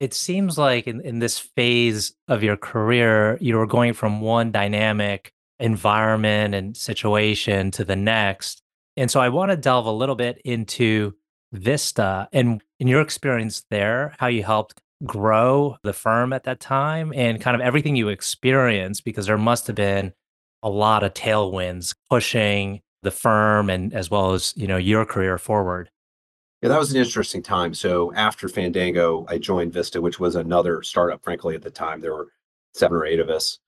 It 0.00 0.14
seems 0.14 0.58
like 0.58 0.86
in, 0.86 1.00
in 1.00 1.18
this 1.18 1.38
phase 1.38 2.14
of 2.26 2.42
your 2.42 2.56
career, 2.56 3.38
you 3.40 3.56
were 3.56 3.66
going 3.66 3.92
from 3.92 4.20
one 4.20 4.50
dynamic 4.50 5.32
environment 5.60 6.54
and 6.54 6.76
situation 6.76 7.70
to 7.72 7.84
the 7.84 7.96
next. 7.96 8.62
And 8.96 9.10
so 9.10 9.20
I 9.20 9.28
want 9.28 9.50
to 9.50 9.56
delve 9.56 9.86
a 9.86 9.92
little 9.92 10.16
bit 10.16 10.40
into 10.44 11.14
Vista 11.52 12.28
and 12.32 12.62
in 12.78 12.86
your 12.86 13.00
experience 13.00 13.64
there, 13.70 14.14
how 14.18 14.28
you 14.28 14.44
helped 14.44 14.80
grow 15.04 15.76
the 15.82 15.92
firm 15.92 16.32
at 16.32 16.44
that 16.44 16.60
time 16.60 17.12
and 17.14 17.40
kind 17.40 17.54
of 17.54 17.60
everything 17.60 17.96
you 17.96 18.08
experienced, 18.08 19.04
because 19.04 19.26
there 19.26 19.38
must 19.38 19.66
have 19.66 19.76
been 19.76 20.12
a 20.62 20.70
lot 20.70 21.02
of 21.02 21.14
tailwinds 21.14 21.94
pushing 22.10 22.80
the 23.02 23.10
firm 23.10 23.70
and 23.70 23.94
as 23.94 24.10
well 24.10 24.32
as 24.32 24.52
you 24.56 24.66
know 24.66 24.76
your 24.76 25.06
career 25.06 25.38
forward. 25.38 25.90
Yeah 26.62 26.68
that 26.68 26.78
was 26.78 26.90
an 26.92 26.98
interesting 26.98 27.42
time. 27.42 27.72
So 27.74 28.12
after 28.14 28.48
fandango 28.48 29.24
i 29.28 29.38
joined 29.38 29.72
vista 29.72 30.00
which 30.00 30.20
was 30.20 30.36
another 30.36 30.82
startup 30.82 31.24
frankly 31.24 31.54
at 31.54 31.62
the 31.62 31.70
time. 31.70 32.00
There 32.00 32.14
were 32.14 32.28
seven 32.74 32.96
or 32.98 33.06
eight 33.06 33.20
of 33.20 33.30
us 33.30 33.58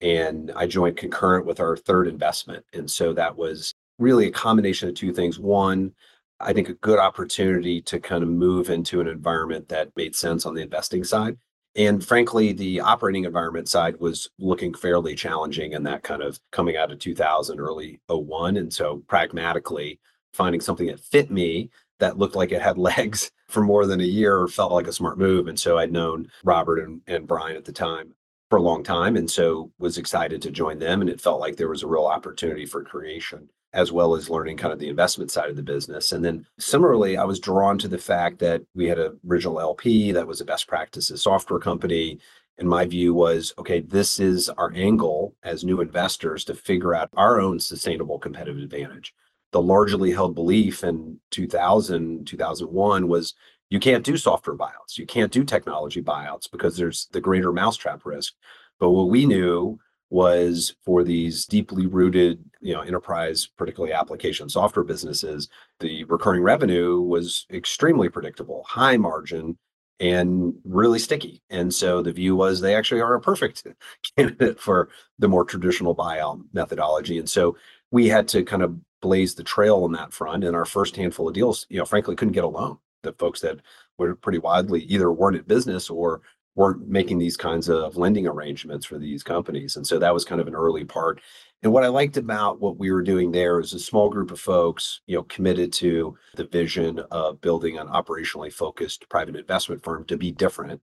and 0.00 0.52
i 0.56 0.66
joined 0.66 0.96
concurrent 0.96 1.46
with 1.46 1.60
our 1.60 1.76
third 1.76 2.06
investment 2.06 2.64
and 2.72 2.90
so 2.90 3.12
that 3.12 3.36
was 3.36 3.74
really 3.98 4.26
a 4.26 4.32
combination 4.32 4.88
of 4.88 4.94
two 4.94 5.12
things 5.12 5.38
one 5.38 5.92
i 6.40 6.52
think 6.52 6.68
a 6.68 6.74
good 6.74 6.98
opportunity 6.98 7.80
to 7.80 8.00
kind 8.00 8.22
of 8.22 8.28
move 8.28 8.70
into 8.70 9.00
an 9.00 9.08
environment 9.08 9.68
that 9.68 9.90
made 9.96 10.14
sense 10.14 10.46
on 10.46 10.54
the 10.54 10.62
investing 10.62 11.04
side 11.04 11.36
and 11.76 12.04
frankly, 12.04 12.52
the 12.52 12.80
operating 12.80 13.24
environment 13.24 13.68
side 13.68 14.00
was 14.00 14.28
looking 14.38 14.74
fairly 14.74 15.14
challenging 15.14 15.74
and 15.74 15.86
that 15.86 16.02
kind 16.02 16.22
of 16.22 16.40
coming 16.50 16.76
out 16.76 16.90
of 16.90 16.98
2000, 16.98 17.60
early 17.60 18.00
01. 18.08 18.56
And 18.56 18.72
so 18.72 19.02
pragmatically, 19.06 20.00
finding 20.32 20.60
something 20.60 20.88
that 20.88 21.00
fit 21.00 21.30
me 21.30 21.70
that 22.00 22.18
looked 22.18 22.34
like 22.34 22.50
it 22.50 22.62
had 22.62 22.78
legs 22.78 23.30
for 23.48 23.62
more 23.62 23.86
than 23.86 24.00
a 24.00 24.04
year 24.04 24.46
felt 24.48 24.72
like 24.72 24.88
a 24.88 24.92
smart 24.92 25.18
move. 25.18 25.46
And 25.46 25.58
so 25.58 25.78
I'd 25.78 25.92
known 25.92 26.28
Robert 26.42 26.80
and, 26.80 27.02
and 27.06 27.26
Brian 27.26 27.56
at 27.56 27.64
the 27.64 27.72
time 27.72 28.14
for 28.50 28.58
a 28.58 28.62
long 28.62 28.82
time. 28.82 29.16
And 29.16 29.30
so 29.30 29.70
was 29.78 29.96
excited 29.96 30.42
to 30.42 30.50
join 30.50 30.78
them. 30.78 31.00
And 31.00 31.08
it 31.08 31.20
felt 31.20 31.40
like 31.40 31.56
there 31.56 31.68
was 31.68 31.82
a 31.82 31.88
real 31.88 32.06
opportunity 32.06 32.66
for 32.66 32.84
creation 32.84 33.48
as 33.72 33.92
well 33.92 34.16
as 34.16 34.28
learning 34.28 34.56
kind 34.56 34.72
of 34.72 34.80
the 34.80 34.88
investment 34.88 35.30
side 35.30 35.48
of 35.48 35.54
the 35.54 35.62
business. 35.62 36.10
And 36.10 36.24
then 36.24 36.44
similarly, 36.58 37.16
I 37.16 37.22
was 37.22 37.38
drawn 37.38 37.78
to 37.78 37.86
the 37.86 37.98
fact 37.98 38.40
that 38.40 38.62
we 38.74 38.86
had 38.86 38.98
a 38.98 39.12
original 39.28 39.60
LP 39.60 40.10
that 40.10 40.26
was 40.26 40.40
a 40.40 40.44
best 40.44 40.66
practices 40.66 41.22
software 41.22 41.60
company. 41.60 42.18
And 42.58 42.68
my 42.68 42.84
view 42.84 43.14
was, 43.14 43.54
okay, 43.58 43.80
this 43.80 44.18
is 44.18 44.48
our 44.48 44.72
angle 44.74 45.36
as 45.44 45.62
new 45.62 45.80
investors 45.80 46.44
to 46.46 46.54
figure 46.54 46.96
out 46.96 47.10
our 47.16 47.40
own 47.40 47.60
sustainable 47.60 48.18
competitive 48.18 48.60
advantage 48.60 49.14
the 49.52 49.60
largely 49.60 50.12
held 50.12 50.34
belief 50.34 50.84
in 50.84 51.18
2000, 51.30 52.26
2001 52.26 53.08
was 53.08 53.34
you 53.70 53.78
can't 53.80 54.04
do 54.04 54.16
software 54.16 54.56
buyouts. 54.56 54.98
You 54.98 55.06
can't 55.06 55.32
do 55.32 55.44
technology 55.44 56.02
buyouts 56.02 56.50
because 56.50 56.76
there's 56.76 57.08
the 57.12 57.20
greater 57.20 57.52
mousetrap 57.52 58.04
risk. 58.04 58.34
But 58.78 58.90
what 58.90 59.08
we 59.08 59.26
knew 59.26 59.78
was 60.10 60.74
for 60.84 61.04
these 61.04 61.46
deeply 61.46 61.86
rooted, 61.86 62.44
you 62.60 62.74
know, 62.74 62.80
enterprise, 62.80 63.46
particularly 63.46 63.92
application 63.92 64.48
software 64.48 64.84
businesses, 64.84 65.48
the 65.78 66.02
recurring 66.04 66.42
revenue 66.42 67.00
was 67.00 67.46
extremely 67.52 68.08
predictable, 68.08 68.64
high 68.68 68.96
margin, 68.96 69.56
and 70.00 70.54
really 70.64 70.98
sticky. 70.98 71.40
And 71.48 71.72
so 71.72 72.02
the 72.02 72.12
view 72.12 72.34
was 72.34 72.60
they 72.60 72.74
actually 72.74 73.02
are 73.02 73.14
a 73.14 73.20
perfect 73.20 73.64
candidate 74.16 74.58
for 74.58 74.88
the 75.18 75.28
more 75.28 75.44
traditional 75.44 75.94
buyout 75.94 76.42
methodology. 76.52 77.18
And 77.18 77.30
so 77.30 77.56
we 77.92 78.08
had 78.08 78.26
to 78.28 78.42
kind 78.42 78.62
of 78.62 78.76
blaze 79.00 79.36
the 79.36 79.44
trail 79.44 79.84
on 79.84 79.92
that 79.92 80.12
front. 80.12 80.42
And 80.42 80.56
our 80.56 80.64
first 80.64 80.96
handful 80.96 81.28
of 81.28 81.34
deals, 81.34 81.66
you 81.68 81.78
know, 81.78 81.84
frankly, 81.84 82.16
couldn't 82.16 82.32
get 82.32 82.44
a 82.44 82.48
loan. 82.48 82.78
The 83.02 83.12
folks 83.14 83.40
that 83.40 83.58
were 83.98 84.14
pretty 84.14 84.38
widely 84.38 84.82
either 84.82 85.12
weren't 85.12 85.36
in 85.36 85.42
business 85.44 85.90
or 85.90 86.22
weren't 86.56 86.88
making 86.88 87.18
these 87.18 87.36
kinds 87.36 87.68
of 87.68 87.96
lending 87.96 88.26
arrangements 88.26 88.84
for 88.84 88.98
these 88.98 89.22
companies. 89.22 89.76
And 89.76 89.86
so 89.86 89.98
that 89.98 90.12
was 90.12 90.24
kind 90.24 90.40
of 90.40 90.48
an 90.48 90.54
early 90.54 90.84
part. 90.84 91.20
And 91.62 91.72
what 91.72 91.84
I 91.84 91.88
liked 91.88 92.16
about 92.16 92.60
what 92.60 92.78
we 92.78 92.90
were 92.90 93.02
doing 93.02 93.30
there 93.30 93.60
is 93.60 93.72
a 93.72 93.78
small 93.78 94.08
group 94.08 94.30
of 94.30 94.40
folks, 94.40 95.00
you 95.06 95.16
know, 95.16 95.22
committed 95.24 95.72
to 95.74 96.16
the 96.34 96.44
vision 96.44 97.00
of 97.10 97.40
building 97.40 97.78
an 97.78 97.86
operationally 97.86 98.52
focused 98.52 99.08
private 99.08 99.36
investment 99.36 99.82
firm 99.82 100.04
to 100.06 100.16
be 100.16 100.32
different. 100.32 100.80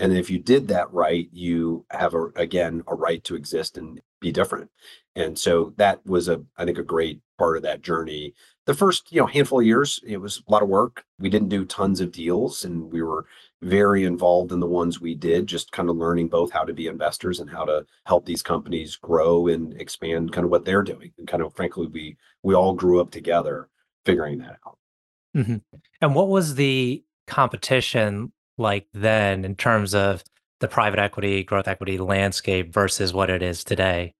And 0.00 0.16
if 0.16 0.30
you 0.30 0.38
did 0.38 0.68
that 0.68 0.90
right, 0.92 1.28
you 1.30 1.84
have 1.90 2.14
a, 2.14 2.28
again 2.34 2.82
a 2.88 2.94
right 2.94 3.22
to 3.24 3.36
exist 3.36 3.76
and 3.76 4.00
be 4.18 4.32
different. 4.32 4.70
And 5.14 5.38
so 5.38 5.74
that 5.76 6.04
was 6.06 6.26
a, 6.26 6.42
I 6.56 6.64
think, 6.64 6.78
a 6.78 6.82
great 6.82 7.20
part 7.38 7.58
of 7.58 7.62
that 7.64 7.82
journey. 7.82 8.34
The 8.64 8.74
first, 8.74 9.12
you 9.12 9.20
know, 9.20 9.26
handful 9.26 9.60
of 9.60 9.66
years, 9.66 10.00
it 10.06 10.16
was 10.16 10.42
a 10.46 10.50
lot 10.50 10.62
of 10.62 10.68
work. 10.68 11.04
We 11.18 11.28
didn't 11.28 11.48
do 11.50 11.66
tons 11.66 12.00
of 12.00 12.12
deals, 12.12 12.64
and 12.64 12.90
we 12.90 13.02
were 13.02 13.26
very 13.60 14.04
involved 14.04 14.52
in 14.52 14.60
the 14.60 14.66
ones 14.66 15.00
we 15.00 15.14
did, 15.14 15.46
just 15.46 15.72
kind 15.72 15.90
of 15.90 15.96
learning 15.96 16.28
both 16.28 16.50
how 16.50 16.64
to 16.64 16.72
be 16.72 16.86
investors 16.86 17.40
and 17.40 17.50
how 17.50 17.66
to 17.66 17.84
help 18.06 18.24
these 18.24 18.42
companies 18.42 18.96
grow 18.96 19.48
and 19.48 19.78
expand 19.78 20.32
kind 20.32 20.46
of 20.46 20.50
what 20.50 20.64
they're 20.64 20.82
doing. 20.82 21.12
And 21.18 21.28
kind 21.28 21.42
of 21.42 21.54
frankly, 21.54 21.86
we 21.86 22.16
we 22.42 22.54
all 22.54 22.72
grew 22.72 23.00
up 23.00 23.10
together 23.10 23.68
figuring 24.06 24.38
that 24.38 24.58
out. 24.66 24.78
Mm-hmm. 25.36 25.56
And 26.00 26.14
what 26.14 26.28
was 26.28 26.54
the 26.54 27.04
competition 27.26 28.32
like 28.60 28.86
then 28.92 29.44
in 29.44 29.56
terms 29.56 29.94
of 29.94 30.22
the 30.60 30.68
private 30.68 30.98
equity, 30.98 31.42
growth 31.42 31.66
equity 31.66 31.98
landscape 31.98 32.72
versus 32.72 33.12
what 33.12 33.30
it 33.30 33.42
is 33.42 33.64
today? 33.64 34.14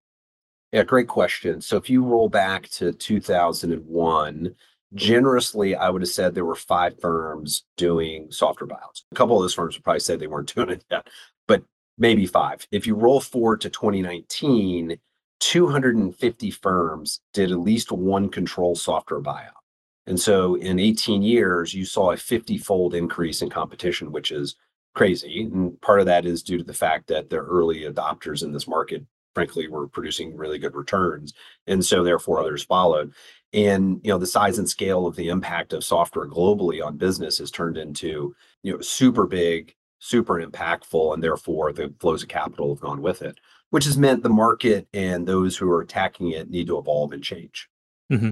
Yeah, 0.72 0.84
great 0.84 1.08
question. 1.08 1.60
So 1.60 1.76
if 1.76 1.90
you 1.90 2.02
roll 2.04 2.28
back 2.28 2.68
to 2.70 2.92
2001, 2.92 4.54
generously, 4.94 5.74
I 5.74 5.90
would 5.90 6.02
have 6.02 6.08
said 6.08 6.34
there 6.34 6.44
were 6.44 6.54
five 6.54 6.98
firms 7.00 7.64
doing 7.76 8.28
software 8.30 8.68
buyouts. 8.68 9.02
A 9.12 9.14
couple 9.14 9.36
of 9.36 9.42
those 9.42 9.54
firms 9.54 9.76
would 9.76 9.84
probably 9.84 10.00
say 10.00 10.16
they 10.16 10.26
weren't 10.26 10.52
doing 10.54 10.70
it 10.70 10.84
yet, 10.90 11.08
but 11.46 11.62
maybe 11.98 12.26
five. 12.26 12.66
If 12.70 12.86
you 12.86 12.94
roll 12.94 13.20
forward 13.20 13.60
to 13.62 13.70
2019, 13.70 14.98
250 15.40 16.50
firms 16.50 17.20
did 17.32 17.50
at 17.50 17.58
least 17.58 17.90
one 17.90 18.28
control 18.28 18.76
software 18.76 19.20
buyout. 19.20 19.59
And 20.06 20.18
so 20.18 20.56
in 20.56 20.78
18 20.78 21.22
years, 21.22 21.74
you 21.74 21.84
saw 21.84 22.12
a 22.12 22.16
50 22.16 22.58
fold 22.58 22.94
increase 22.94 23.42
in 23.42 23.50
competition, 23.50 24.12
which 24.12 24.32
is 24.32 24.56
crazy. 24.94 25.42
And 25.42 25.80
part 25.80 26.00
of 26.00 26.06
that 26.06 26.26
is 26.26 26.42
due 26.42 26.58
to 26.58 26.64
the 26.64 26.74
fact 26.74 27.06
that 27.08 27.30
the 27.30 27.36
early 27.36 27.82
adopters 27.82 28.42
in 28.42 28.52
this 28.52 28.66
market 28.66 29.04
frankly 29.34 29.68
were 29.68 29.88
producing 29.88 30.36
really 30.36 30.58
good 30.58 30.74
returns 30.74 31.32
and 31.66 31.84
so 31.84 32.02
therefore 32.02 32.40
others 32.40 32.64
followed 32.64 33.12
and 33.52 34.00
you 34.02 34.10
know 34.10 34.18
the 34.18 34.26
size 34.26 34.58
and 34.58 34.68
scale 34.68 35.06
of 35.06 35.16
the 35.16 35.28
impact 35.28 35.72
of 35.72 35.84
software 35.84 36.28
globally 36.28 36.84
on 36.84 36.96
business 36.96 37.38
has 37.38 37.50
turned 37.50 37.76
into 37.76 38.34
you 38.62 38.72
know 38.72 38.80
super 38.80 39.26
big 39.26 39.74
super 39.98 40.44
impactful 40.44 41.14
and 41.14 41.22
therefore 41.22 41.72
the 41.72 41.92
flows 42.00 42.22
of 42.22 42.28
capital 42.28 42.74
have 42.74 42.82
gone 42.82 43.02
with 43.02 43.22
it 43.22 43.38
which 43.70 43.84
has 43.84 43.96
meant 43.96 44.22
the 44.22 44.28
market 44.28 44.88
and 44.92 45.26
those 45.26 45.56
who 45.56 45.70
are 45.70 45.80
attacking 45.80 46.30
it 46.30 46.50
need 46.50 46.66
to 46.66 46.78
evolve 46.78 47.12
and 47.12 47.22
change 47.22 47.68
mm-hmm. 48.12 48.30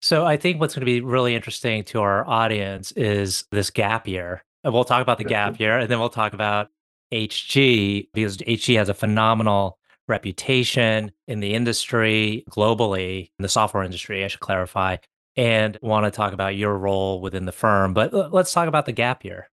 So 0.00 0.24
i 0.24 0.36
think 0.36 0.60
what's 0.60 0.74
going 0.74 0.80
to 0.80 0.86
be 0.86 1.00
really 1.00 1.34
interesting 1.34 1.84
to 1.84 2.00
our 2.00 2.26
audience 2.28 2.92
is 2.92 3.44
this 3.50 3.70
gap 3.70 4.06
year 4.06 4.42
and 4.64 4.72
we'll 4.72 4.84
talk 4.84 5.02
about 5.02 5.18
the 5.18 5.24
gap 5.24 5.58
year 5.60 5.78
and 5.78 5.90
then 5.90 5.98
we'll 5.98 6.08
talk 6.08 6.32
about 6.32 6.68
hg 7.12 8.08
because 8.12 8.36
hg 8.38 8.76
has 8.76 8.88
a 8.88 8.94
phenomenal 8.94 9.78
reputation 10.08 11.12
in 11.26 11.40
the 11.40 11.54
industry 11.54 12.44
globally, 12.50 13.30
in 13.38 13.42
the 13.42 13.48
software 13.48 13.82
industry, 13.82 14.24
I 14.24 14.28
should 14.28 14.40
clarify, 14.40 14.96
and 15.36 15.78
want 15.82 16.04
to 16.06 16.10
talk 16.10 16.32
about 16.32 16.56
your 16.56 16.76
role 16.76 17.20
within 17.20 17.44
the 17.44 17.52
firm. 17.52 17.94
But 17.94 18.32
let's 18.32 18.52
talk 18.52 18.68
about 18.68 18.86
the 18.86 18.92
gap 18.92 19.24
year. 19.24 19.50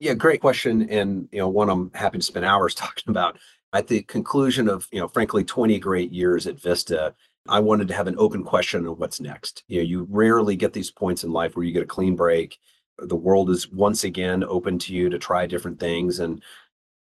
Yeah, 0.00 0.14
great 0.14 0.40
question. 0.40 0.88
And 0.90 1.28
you 1.30 1.38
know, 1.38 1.48
one 1.48 1.70
I'm 1.70 1.90
happy 1.94 2.18
to 2.18 2.24
spend 2.24 2.44
hours 2.44 2.74
talking 2.74 3.10
about. 3.10 3.38
At 3.74 3.88
the 3.88 4.02
conclusion 4.02 4.68
of, 4.68 4.86
you 4.92 5.00
know, 5.00 5.08
frankly, 5.08 5.44
20 5.44 5.78
great 5.78 6.12
years 6.12 6.46
at 6.46 6.60
Vista, 6.60 7.14
I 7.48 7.60
wanted 7.60 7.88
to 7.88 7.94
have 7.94 8.06
an 8.06 8.18
open 8.18 8.44
question 8.44 8.86
of 8.86 8.98
what's 8.98 9.20
next. 9.20 9.64
You 9.66 9.78
know, 9.78 9.84
you 9.84 10.06
rarely 10.08 10.56
get 10.56 10.72
these 10.72 10.90
points 10.90 11.24
in 11.24 11.32
life 11.32 11.56
where 11.56 11.64
you 11.64 11.72
get 11.72 11.82
a 11.82 11.86
clean 11.86 12.14
break. 12.14 12.58
The 12.98 13.16
world 13.16 13.50
is 13.50 13.70
once 13.70 14.04
again 14.04 14.44
open 14.44 14.78
to 14.80 14.94
you 14.94 15.08
to 15.08 15.18
try 15.18 15.46
different 15.46 15.80
things. 15.80 16.20
And 16.20 16.42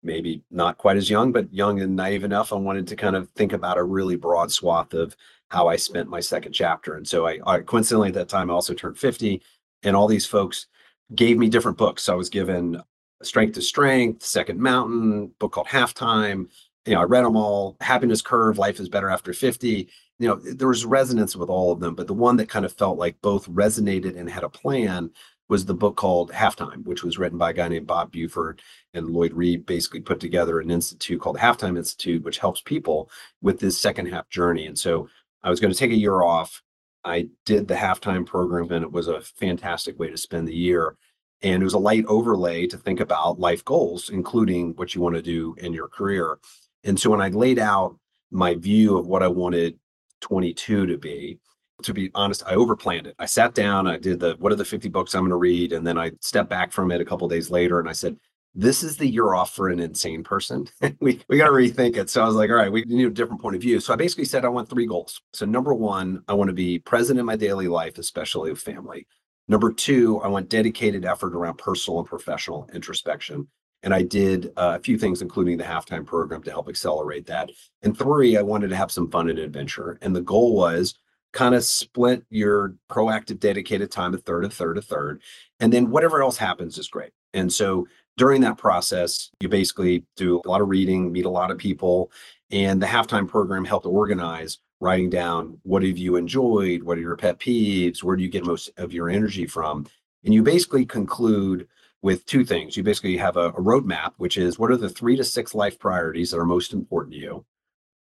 maybe 0.03 0.43
not 0.49 0.77
quite 0.77 0.97
as 0.97 1.09
young, 1.09 1.31
but 1.31 1.53
young 1.53 1.81
and 1.81 1.95
naive 1.95 2.23
enough. 2.23 2.53
I 2.53 2.55
wanted 2.55 2.87
to 2.87 2.95
kind 2.95 3.15
of 3.15 3.29
think 3.31 3.53
about 3.53 3.77
a 3.77 3.83
really 3.83 4.15
broad 4.15 4.51
swath 4.51 4.93
of 4.93 5.15
how 5.49 5.67
I 5.67 5.75
spent 5.75 6.09
my 6.09 6.19
second 6.19 6.53
chapter. 6.53 6.95
And 6.95 7.07
so 7.07 7.27
I, 7.27 7.39
I 7.45 7.59
coincidentally 7.59 8.09
at 8.09 8.13
that 8.15 8.29
time 8.29 8.49
I 8.49 8.53
also 8.53 8.73
turned 8.73 8.97
50, 8.97 9.41
and 9.83 9.95
all 9.95 10.07
these 10.07 10.25
folks 10.25 10.67
gave 11.15 11.37
me 11.37 11.49
different 11.49 11.77
books. 11.77 12.03
So 12.03 12.13
I 12.13 12.17
was 12.17 12.29
given 12.29 12.81
Strength 13.23 13.55
to 13.55 13.61
Strength, 13.61 14.23
Second 14.23 14.59
Mountain, 14.59 15.33
book 15.39 15.53
called 15.53 15.67
Halftime. 15.67 16.47
You 16.85 16.93
know, 16.93 17.01
I 17.01 17.03
read 17.03 17.25
them 17.25 17.35
all. 17.35 17.75
Happiness 17.81 18.21
Curve, 18.21 18.57
Life 18.57 18.79
is 18.79 18.89
Better 18.89 19.09
After 19.09 19.33
50. 19.33 19.89
You 20.19 20.27
know, 20.27 20.35
there 20.35 20.67
was 20.67 20.85
resonance 20.85 21.35
with 21.35 21.49
all 21.49 21.71
of 21.71 21.79
them, 21.79 21.95
but 21.95 22.07
the 22.07 22.13
one 22.13 22.35
that 22.37 22.49
kind 22.49 22.65
of 22.65 22.73
felt 22.73 22.97
like 22.97 23.21
both 23.21 23.49
resonated 23.49 24.17
and 24.17 24.29
had 24.29 24.43
a 24.43 24.49
plan 24.49 25.11
was 25.47 25.65
the 25.65 25.73
book 25.73 25.95
called 25.95 26.31
Halftime, 26.31 26.85
which 26.85 27.03
was 27.03 27.17
written 27.17 27.37
by 27.37 27.49
a 27.49 27.53
guy 27.53 27.67
named 27.67 27.87
Bob 27.87 28.11
Buford 28.11 28.61
and 28.93 29.09
Lloyd 29.09 29.31
Reeb 29.31 29.65
Basically, 29.65 29.99
put 29.99 30.19
together 30.19 30.59
an 30.59 30.69
institute 30.69 31.19
called 31.19 31.37
Halftime 31.37 31.77
Institute, 31.77 32.23
which 32.23 32.37
helps 32.37 32.61
people 32.61 33.09
with 33.41 33.59
this 33.59 33.79
second 33.79 34.07
half 34.07 34.29
journey. 34.29 34.67
And 34.67 34.77
so, 34.77 35.09
I 35.41 35.49
was 35.49 35.59
going 35.59 35.73
to 35.73 35.79
take 35.79 35.91
a 35.91 35.95
year 35.95 36.21
off. 36.21 36.61
I 37.03 37.29
did 37.45 37.67
the 37.67 37.75
halftime 37.75 38.25
program, 38.25 38.71
and 38.71 38.83
it 38.83 38.91
was 38.91 39.07
a 39.07 39.21
fantastic 39.21 39.97
way 39.97 40.09
to 40.09 40.17
spend 40.17 40.47
the 40.47 40.55
year. 40.55 40.97
And 41.41 41.61
it 41.61 41.65
was 41.65 41.73
a 41.73 41.79
light 41.79 42.05
overlay 42.07 42.67
to 42.67 42.77
think 42.77 42.99
about 42.99 43.39
life 43.39 43.63
goals, 43.63 44.09
including 44.09 44.73
what 44.75 44.93
you 44.93 45.01
want 45.01 45.15
to 45.15 45.21
do 45.21 45.55
in 45.59 45.73
your 45.73 45.87
career. 45.87 46.39
And 46.83 46.99
so, 46.99 47.09
when 47.09 47.21
I 47.21 47.29
laid 47.29 47.57
out 47.57 47.97
my 48.31 48.53
view 48.53 48.97
of 48.97 49.07
what 49.07 49.23
I 49.23 49.27
wanted 49.27 49.79
22 50.21 50.85
to 50.85 50.97
be, 50.97 51.39
to 51.83 51.93
be 51.93 52.11
honest, 52.13 52.43
I 52.45 52.55
overplanned 52.55 53.07
it. 53.07 53.15
I 53.19 53.25
sat 53.25 53.53
down, 53.53 53.87
I 53.87 53.97
did 53.97 54.19
the 54.19 54.35
what 54.39 54.51
are 54.51 54.57
the 54.57 54.65
50 54.65 54.89
books 54.89 55.15
I'm 55.15 55.21
going 55.21 55.29
to 55.29 55.35
read, 55.35 55.73
and 55.73 55.85
then 55.85 55.97
I 55.97 56.11
stepped 56.21 56.49
back 56.49 56.71
from 56.71 56.91
it 56.91 57.01
a 57.01 57.05
couple 57.05 57.27
days 57.27 57.49
later 57.49 57.79
and 57.79 57.89
I 57.89 57.93
said, 57.93 58.17
this 58.55 58.83
is 58.83 58.97
the 58.97 59.07
year 59.07 59.33
off 59.33 59.53
for 59.53 59.69
an 59.69 59.79
insane 59.79 60.23
person. 60.23 60.67
we 60.99 61.21
we 61.27 61.37
got 61.37 61.45
to 61.45 61.51
rethink 61.51 61.97
it. 61.97 62.09
So 62.09 62.23
I 62.23 62.25
was 62.25 62.35
like, 62.35 62.49
all 62.49 62.55
right, 62.55 62.71
we 62.71 62.83
need 62.83 63.05
a 63.05 63.11
different 63.11 63.41
point 63.41 63.55
of 63.55 63.61
view. 63.61 63.79
So 63.79 63.93
I 63.93 63.95
basically 63.95 64.25
said 64.25 64.43
I 64.43 64.49
want 64.49 64.69
three 64.69 64.87
goals. 64.87 65.21
So 65.33 65.45
number 65.45 65.73
one, 65.73 66.23
I 66.27 66.33
want 66.33 66.49
to 66.49 66.53
be 66.53 66.79
present 66.79 67.19
in 67.19 67.25
my 67.25 67.35
daily 67.35 67.67
life, 67.67 67.97
especially 67.97 68.49
with 68.49 68.59
family. 68.59 69.07
Number 69.47 69.71
two, 69.71 70.19
I 70.21 70.27
want 70.27 70.49
dedicated 70.49 71.05
effort 71.05 71.35
around 71.35 71.57
personal 71.57 71.99
and 71.99 72.07
professional 72.07 72.69
introspection. 72.73 73.47
And 73.83 73.93
I 73.93 74.03
did 74.03 74.47
uh, 74.57 74.77
a 74.77 74.79
few 74.79 74.97
things, 74.97 75.21
including 75.21 75.57
the 75.57 75.63
halftime 75.63 76.05
program 76.05 76.43
to 76.43 76.51
help 76.51 76.67
accelerate 76.67 77.25
that. 77.27 77.49
And 77.81 77.97
three, 77.97 78.37
I 78.37 78.41
wanted 78.41 78.69
to 78.69 78.75
have 78.75 78.91
some 78.91 79.09
fun 79.09 79.29
and 79.29 79.39
adventure. 79.39 79.97
And 80.01 80.15
the 80.15 80.21
goal 80.21 80.55
was 80.55 80.95
kind 81.31 81.55
of 81.55 81.63
split 81.63 82.23
your 82.29 82.75
proactive 82.89 83.39
dedicated 83.39 83.91
time 83.91 84.13
a 84.13 84.17
third, 84.17 84.45
a 84.45 84.49
third, 84.49 84.77
a 84.77 84.81
third. 84.81 85.21
And 85.59 85.71
then 85.71 85.89
whatever 85.89 86.21
else 86.21 86.37
happens 86.37 86.77
is 86.77 86.87
great. 86.87 87.11
And 87.33 87.51
so 87.51 87.87
during 88.17 88.41
that 88.41 88.57
process, 88.57 89.29
you 89.39 89.47
basically 89.47 90.03
do 90.17 90.41
a 90.43 90.49
lot 90.49 90.61
of 90.61 90.69
reading, 90.69 91.11
meet 91.11 91.25
a 91.25 91.29
lot 91.29 91.51
of 91.51 91.57
people. 91.57 92.11
And 92.51 92.81
the 92.81 92.87
halftime 92.87 93.27
program 93.27 93.63
helped 93.63 93.85
organize 93.85 94.57
writing 94.81 95.09
down 95.09 95.57
what 95.63 95.83
have 95.83 95.97
you 95.97 96.15
enjoyed? 96.15 96.83
What 96.83 96.97
are 96.97 97.01
your 97.01 97.15
pet 97.15 97.39
peeves? 97.39 98.03
Where 98.03 98.15
do 98.15 98.23
you 98.23 98.29
get 98.29 98.45
most 98.45 98.71
of 98.77 98.91
your 98.91 99.09
energy 99.09 99.45
from? 99.45 99.85
And 100.23 100.33
you 100.33 100.41
basically 100.43 100.85
conclude 100.85 101.67
with 102.01 102.25
two 102.25 102.45
things. 102.45 102.77
You 102.77 102.83
basically 102.83 103.17
have 103.17 103.37
a, 103.37 103.49
a 103.49 103.61
roadmap, 103.61 104.13
which 104.17 104.37
is 104.37 104.57
what 104.57 104.71
are 104.71 104.77
the 104.77 104.89
three 104.89 105.15
to 105.15 105.23
six 105.23 105.53
life 105.53 105.77
priorities 105.79 106.31
that 106.31 106.39
are 106.39 106.45
most 106.45 106.73
important 106.73 107.13
to 107.13 107.19
you? 107.19 107.45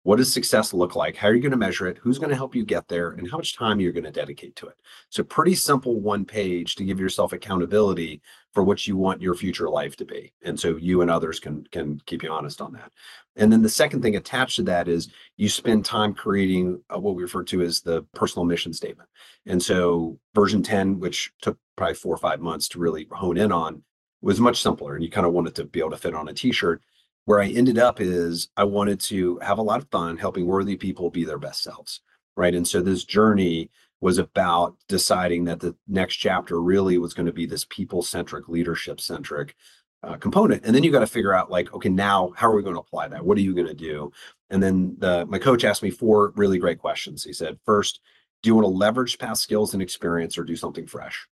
What 0.03 0.17
does 0.17 0.33
success 0.33 0.73
look 0.73 0.95
like? 0.95 1.15
How 1.15 1.29
are 1.29 1.33
you 1.33 1.41
going 1.41 1.51
to 1.51 1.57
measure 1.57 1.87
it? 1.87 1.97
Who's 1.97 2.19
going 2.19 2.29
to 2.29 2.35
help 2.35 2.53
you 2.53 2.65
get 2.65 2.89
there? 2.89 3.11
And 3.11 3.29
how 3.29 3.37
much 3.37 3.55
time 3.55 3.79
you're 3.79 3.93
going 3.93 4.03
to 4.03 4.11
dedicate 4.11 4.55
to 4.57 4.67
it? 4.67 4.75
So, 5.09 5.23
pretty 5.23 5.55
simple 5.55 5.99
one 6.01 6.25
page 6.25 6.75
to 6.75 6.83
give 6.83 6.99
yourself 6.99 7.31
accountability 7.31 8.21
for 8.53 8.63
what 8.63 8.85
you 8.85 8.97
want 8.97 9.21
your 9.21 9.33
future 9.33 9.69
life 9.69 9.95
to 9.97 10.05
be. 10.05 10.31
And 10.43 10.59
so 10.59 10.75
you 10.75 11.01
and 11.01 11.09
others 11.09 11.39
can 11.39 11.65
can 11.71 12.01
keep 12.05 12.21
you 12.21 12.31
honest 12.31 12.61
on 12.61 12.73
that. 12.73 12.91
And 13.35 13.51
then 13.51 13.61
the 13.61 13.69
second 13.69 14.01
thing 14.01 14.15
attached 14.15 14.57
to 14.57 14.63
that 14.63 14.87
is 14.87 15.09
you 15.37 15.49
spend 15.49 15.85
time 15.85 16.13
creating 16.13 16.81
uh, 16.93 16.99
what 16.99 17.15
we 17.15 17.23
refer 17.23 17.43
to 17.43 17.61
as 17.61 17.81
the 17.81 18.03
personal 18.13 18.45
mission 18.45 18.73
statement. 18.73 19.09
And 19.45 19.61
so 19.61 20.19
version 20.35 20.61
10, 20.61 20.99
which 20.99 21.31
took 21.41 21.57
probably 21.75 21.95
four 21.95 22.13
or 22.13 22.19
five 22.19 22.41
months 22.41 22.67
to 22.69 22.79
really 22.79 23.07
hone 23.11 23.37
in 23.37 23.51
on, 23.51 23.83
was 24.21 24.39
much 24.39 24.61
simpler. 24.61 24.95
And 24.95 25.03
you 25.03 25.09
kind 25.09 25.25
of 25.25 25.33
wanted 25.33 25.55
to 25.55 25.65
be 25.65 25.79
able 25.79 25.91
to 25.91 25.97
fit 25.97 26.13
on 26.13 26.27
a 26.27 26.33
t-shirt 26.33 26.81
where 27.25 27.41
I 27.41 27.47
ended 27.47 27.77
up 27.77 28.01
is 28.01 28.49
I 28.57 28.63
wanted 28.65 28.99
to 29.01 29.39
have 29.39 29.57
a 29.57 29.63
lot 29.63 29.81
of 29.81 29.89
fun 29.89 30.17
helping 30.17 30.45
worthy 30.45 30.75
people 30.75 31.09
be 31.09 31.23
their 31.23 31.37
best 31.37 31.63
selves. 31.63 32.01
Right. 32.35 32.55
And 32.55 32.67
so 32.67 32.81
this 32.81 33.03
journey 33.03 33.69
was 34.01 34.17
about 34.17 34.75
deciding 34.89 35.45
that 35.45 35.59
the 35.59 35.75
next 35.87 36.15
chapter 36.15 36.59
really 36.59 36.97
was 36.97 37.13
going 37.13 37.27
to 37.27 37.31
be 37.31 37.45
this 37.45 37.65
people 37.69 38.01
centric, 38.01 38.49
leadership 38.49 38.99
centric 38.99 39.55
uh, 40.03 40.17
component. 40.17 40.65
And 40.65 40.75
then 40.75 40.83
you 40.83 40.91
got 40.91 40.99
to 40.99 41.07
figure 41.07 41.33
out 41.33 41.49
like, 41.49 41.73
okay, 41.73 41.89
now 41.89 42.33
how 42.35 42.47
are 42.49 42.55
we 42.55 42.63
going 42.63 42.75
to 42.75 42.81
apply 42.81 43.07
that? 43.07 43.25
What 43.25 43.37
are 43.37 43.41
you 43.41 43.55
going 43.55 43.67
to 43.67 43.73
do? 43.73 44.11
And 44.49 44.61
then 44.61 44.95
the, 44.97 45.25
my 45.27 45.39
coach 45.39 45.63
asked 45.63 45.83
me 45.83 45.89
four 45.89 46.33
really 46.35 46.57
great 46.57 46.79
questions. 46.79 47.23
He 47.23 47.33
said, 47.33 47.59
first, 47.65 48.01
do 48.41 48.49
you 48.49 48.55
want 48.55 48.65
to 48.65 48.69
leverage 48.69 49.17
past 49.17 49.41
skills 49.41 49.73
and 49.73 49.81
experience 49.81 50.37
or 50.37 50.43
do 50.43 50.55
something 50.55 50.85
fresh? 50.85 51.25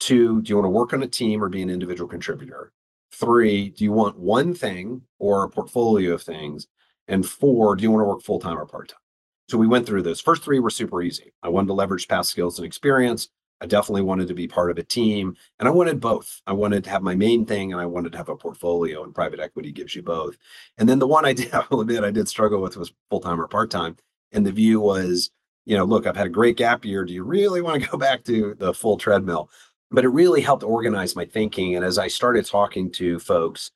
Two, 0.00 0.40
do 0.40 0.48
you 0.48 0.56
want 0.56 0.64
to 0.64 0.70
work 0.70 0.92
on 0.94 1.02
a 1.02 1.08
team 1.08 1.44
or 1.44 1.48
be 1.48 1.60
an 1.60 1.68
individual 1.68 2.08
contributor? 2.08 2.72
Three, 3.12 3.70
do 3.70 3.84
you 3.84 3.92
want 3.92 4.18
one 4.18 4.54
thing 4.54 5.02
or 5.18 5.44
a 5.44 5.50
portfolio 5.50 6.14
of 6.14 6.22
things? 6.22 6.66
And 7.08 7.26
four, 7.26 7.74
do 7.74 7.82
you 7.82 7.90
want 7.90 8.02
to 8.02 8.08
work 8.08 8.22
full 8.22 8.38
time 8.38 8.58
or 8.58 8.66
part 8.66 8.88
time? 8.88 8.98
So 9.48 9.56
we 9.56 9.66
went 9.66 9.86
through 9.86 10.02
those. 10.02 10.20
First 10.20 10.42
three 10.42 10.60
were 10.60 10.70
super 10.70 11.00
easy. 11.02 11.32
I 11.42 11.48
wanted 11.48 11.68
to 11.68 11.72
leverage 11.72 12.06
past 12.06 12.30
skills 12.30 12.58
and 12.58 12.66
experience. 12.66 13.28
I 13.60 13.66
definitely 13.66 14.02
wanted 14.02 14.28
to 14.28 14.34
be 14.34 14.46
part 14.46 14.70
of 14.70 14.78
a 14.78 14.84
team 14.84 15.34
and 15.58 15.68
I 15.68 15.72
wanted 15.72 16.00
both. 16.00 16.40
I 16.46 16.52
wanted 16.52 16.84
to 16.84 16.90
have 16.90 17.02
my 17.02 17.14
main 17.14 17.44
thing 17.44 17.72
and 17.72 17.80
I 17.80 17.86
wanted 17.86 18.12
to 18.12 18.18
have 18.18 18.28
a 18.28 18.36
portfolio 18.36 19.02
and 19.02 19.14
private 19.14 19.40
equity 19.40 19.72
gives 19.72 19.96
you 19.96 20.02
both. 20.02 20.36
And 20.76 20.88
then 20.88 20.98
the 20.98 21.08
one 21.08 21.24
I 21.24 21.32
did, 21.34 21.52
I 21.52 21.64
will 21.70 21.80
admit 21.80 22.04
I 22.04 22.10
did 22.10 22.28
struggle 22.28 22.60
with 22.60 22.76
was 22.76 22.92
full 23.10 23.20
time 23.20 23.40
or 23.40 23.48
part 23.48 23.70
time. 23.70 23.96
And 24.32 24.46
the 24.46 24.52
view 24.52 24.80
was, 24.80 25.30
you 25.64 25.76
know, 25.76 25.84
look, 25.84 26.06
I've 26.06 26.16
had 26.16 26.26
a 26.26 26.30
great 26.30 26.56
gap 26.56 26.84
year. 26.84 27.04
Do 27.04 27.12
you 27.12 27.24
really 27.24 27.62
want 27.62 27.82
to 27.82 27.88
go 27.88 27.96
back 27.96 28.22
to 28.24 28.54
the 28.58 28.72
full 28.74 28.98
treadmill? 28.98 29.50
But 29.90 30.04
it 30.04 30.08
really 30.08 30.40
helped 30.40 30.64
organize 30.64 31.16
my 31.16 31.24
thinking. 31.24 31.76
And 31.76 31.84
as 31.84 31.98
I 31.98 32.08
started 32.08 32.46
talking 32.46 32.90
to 32.92 33.18
folks, 33.18 33.70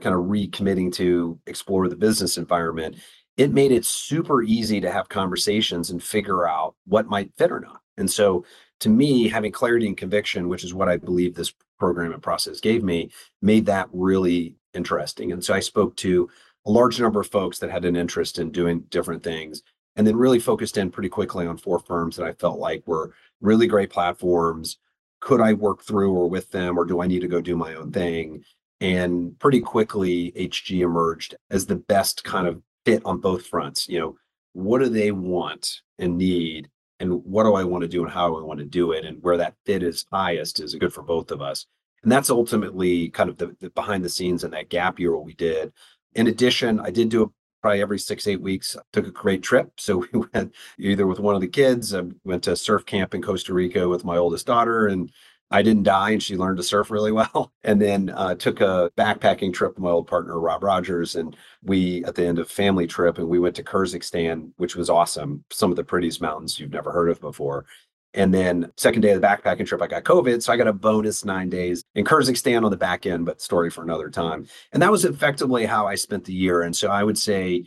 kind 0.00 0.14
of 0.14 0.22
recommitting 0.22 0.92
to 0.94 1.38
explore 1.46 1.88
the 1.88 1.96
business 1.96 2.36
environment, 2.36 2.96
it 3.36 3.52
made 3.52 3.72
it 3.72 3.84
super 3.84 4.42
easy 4.42 4.80
to 4.80 4.90
have 4.90 5.08
conversations 5.08 5.90
and 5.90 6.02
figure 6.02 6.46
out 6.46 6.74
what 6.86 7.06
might 7.06 7.32
fit 7.36 7.52
or 7.52 7.60
not. 7.60 7.80
And 7.96 8.10
so 8.10 8.44
to 8.80 8.88
me, 8.88 9.28
having 9.28 9.52
clarity 9.52 9.86
and 9.86 9.96
conviction, 9.96 10.48
which 10.48 10.64
is 10.64 10.74
what 10.74 10.88
I 10.88 10.96
believe 10.96 11.34
this 11.34 11.54
program 11.78 12.12
and 12.12 12.22
process 12.22 12.60
gave 12.60 12.82
me, 12.82 13.10
made 13.40 13.66
that 13.66 13.88
really 13.92 14.56
interesting. 14.74 15.32
And 15.32 15.42
so 15.42 15.54
I 15.54 15.60
spoke 15.60 15.96
to 15.96 16.28
a 16.66 16.70
large 16.70 17.00
number 17.00 17.20
of 17.20 17.30
folks 17.30 17.58
that 17.58 17.70
had 17.70 17.84
an 17.84 17.96
interest 17.96 18.38
in 18.38 18.50
doing 18.50 18.80
different 18.88 19.22
things 19.22 19.62
and 19.96 20.06
then 20.06 20.16
really 20.16 20.38
focused 20.38 20.78
in 20.78 20.90
pretty 20.90 21.08
quickly 21.08 21.46
on 21.46 21.56
four 21.56 21.78
firms 21.78 22.16
that 22.16 22.26
I 22.26 22.32
felt 22.32 22.58
like 22.58 22.82
were 22.86 23.14
really 23.40 23.66
great 23.66 23.90
platforms 23.90 24.78
could 25.22 25.40
I 25.40 25.52
work 25.52 25.82
through 25.82 26.12
or 26.12 26.28
with 26.28 26.50
them, 26.50 26.76
or 26.76 26.84
do 26.84 27.00
I 27.00 27.06
need 27.06 27.20
to 27.20 27.28
go 27.28 27.40
do 27.40 27.56
my 27.56 27.74
own 27.74 27.92
thing? 27.92 28.42
And 28.80 29.38
pretty 29.38 29.60
quickly, 29.60 30.32
HG 30.32 30.80
emerged 30.80 31.36
as 31.48 31.64
the 31.64 31.76
best 31.76 32.24
kind 32.24 32.48
of 32.48 32.60
fit 32.84 33.02
on 33.04 33.20
both 33.20 33.46
fronts. 33.46 33.88
You 33.88 34.00
know, 34.00 34.16
what 34.52 34.80
do 34.80 34.88
they 34.88 35.12
want 35.12 35.80
and 35.98 36.18
need? 36.18 36.68
And 36.98 37.24
what 37.24 37.44
do 37.44 37.54
I 37.54 37.62
want 37.62 37.82
to 37.82 37.88
do 37.88 38.02
and 38.02 38.12
how 38.12 38.28
do 38.28 38.38
I 38.38 38.42
want 38.42 38.58
to 38.58 38.66
do 38.66 38.90
it? 38.90 39.04
And 39.04 39.22
where 39.22 39.36
that 39.36 39.54
fit 39.64 39.84
is 39.84 40.04
highest 40.12 40.58
is 40.58 40.74
good 40.74 40.92
for 40.92 41.02
both 41.02 41.30
of 41.30 41.40
us. 41.40 41.66
And 42.02 42.10
that's 42.10 42.30
ultimately 42.30 43.08
kind 43.10 43.30
of 43.30 43.38
the, 43.38 43.56
the 43.60 43.70
behind 43.70 44.04
the 44.04 44.08
scenes 44.08 44.42
and 44.42 44.52
that 44.52 44.70
gap 44.70 44.98
year 44.98 45.14
what 45.14 45.24
we 45.24 45.34
did. 45.34 45.72
In 46.14 46.26
addition, 46.26 46.80
I 46.80 46.90
did 46.90 47.08
do 47.08 47.22
a 47.22 47.30
probably 47.62 47.80
every 47.80 47.98
six, 47.98 48.26
eight 48.26 48.40
weeks. 48.40 48.76
Took 48.92 49.06
a 49.06 49.10
great 49.10 49.42
trip. 49.42 49.70
So 49.82 50.04
we 50.12 50.22
went 50.32 50.54
either 50.78 51.06
with 51.06 51.18
one 51.20 51.34
of 51.34 51.40
the 51.40 51.48
kids, 51.48 51.94
I 51.94 52.02
went 52.24 52.44
to 52.44 52.56
surf 52.56 52.84
camp 52.86 53.14
in 53.14 53.22
Costa 53.22 53.54
Rica 53.54 53.88
with 53.88 54.04
my 54.04 54.16
oldest 54.16 54.46
daughter, 54.46 54.86
and 54.86 55.10
I 55.50 55.62
didn't 55.62 55.82
die, 55.82 56.10
and 56.10 56.22
she 56.22 56.36
learned 56.36 56.56
to 56.58 56.62
surf 56.62 56.90
really 56.90 57.12
well. 57.20 57.52
And 57.64 57.80
then 57.80 58.10
uh, 58.10 58.34
took 58.34 58.60
a 58.60 58.90
backpacking 58.96 59.52
trip 59.52 59.74
with 59.74 59.82
my 59.82 59.90
old 59.90 60.06
partner, 60.06 60.38
Rob 60.40 60.62
Rogers. 60.62 61.16
And 61.16 61.36
we, 61.62 62.04
at 62.04 62.14
the 62.14 62.26
end 62.26 62.38
of 62.38 62.50
family 62.50 62.86
trip, 62.86 63.18
and 63.18 63.28
we 63.28 63.38
went 63.38 63.56
to 63.56 63.64
Kyrgyzstan, 63.64 64.50
which 64.56 64.76
was 64.76 64.90
awesome. 64.90 65.44
Some 65.50 65.70
of 65.70 65.76
the 65.76 65.84
prettiest 65.84 66.20
mountains 66.20 66.58
you've 66.58 66.72
never 66.72 66.90
heard 66.90 67.10
of 67.10 67.20
before. 67.20 67.66
And 68.14 68.32
then 68.32 68.70
second 68.76 69.00
day 69.00 69.12
of 69.12 69.20
the 69.20 69.26
backpacking 69.26 69.66
trip, 69.66 69.80
I 69.80 69.86
got 69.86 70.04
COVID. 70.04 70.42
So 70.42 70.52
I 70.52 70.56
got 70.56 70.68
a 70.68 70.72
bonus 70.72 71.24
nine 71.24 71.48
days 71.48 71.82
in 71.94 72.04
Kyrgyzstan 72.04 72.64
on 72.64 72.70
the 72.70 72.76
back 72.76 73.06
end, 73.06 73.24
but 73.24 73.40
story 73.40 73.70
for 73.70 73.82
another 73.82 74.10
time. 74.10 74.46
And 74.72 74.82
that 74.82 74.90
was 74.90 75.04
effectively 75.04 75.64
how 75.64 75.86
I 75.86 75.94
spent 75.94 76.24
the 76.24 76.34
year. 76.34 76.62
And 76.62 76.76
so 76.76 76.88
I 76.88 77.04
would 77.04 77.16
say 77.16 77.64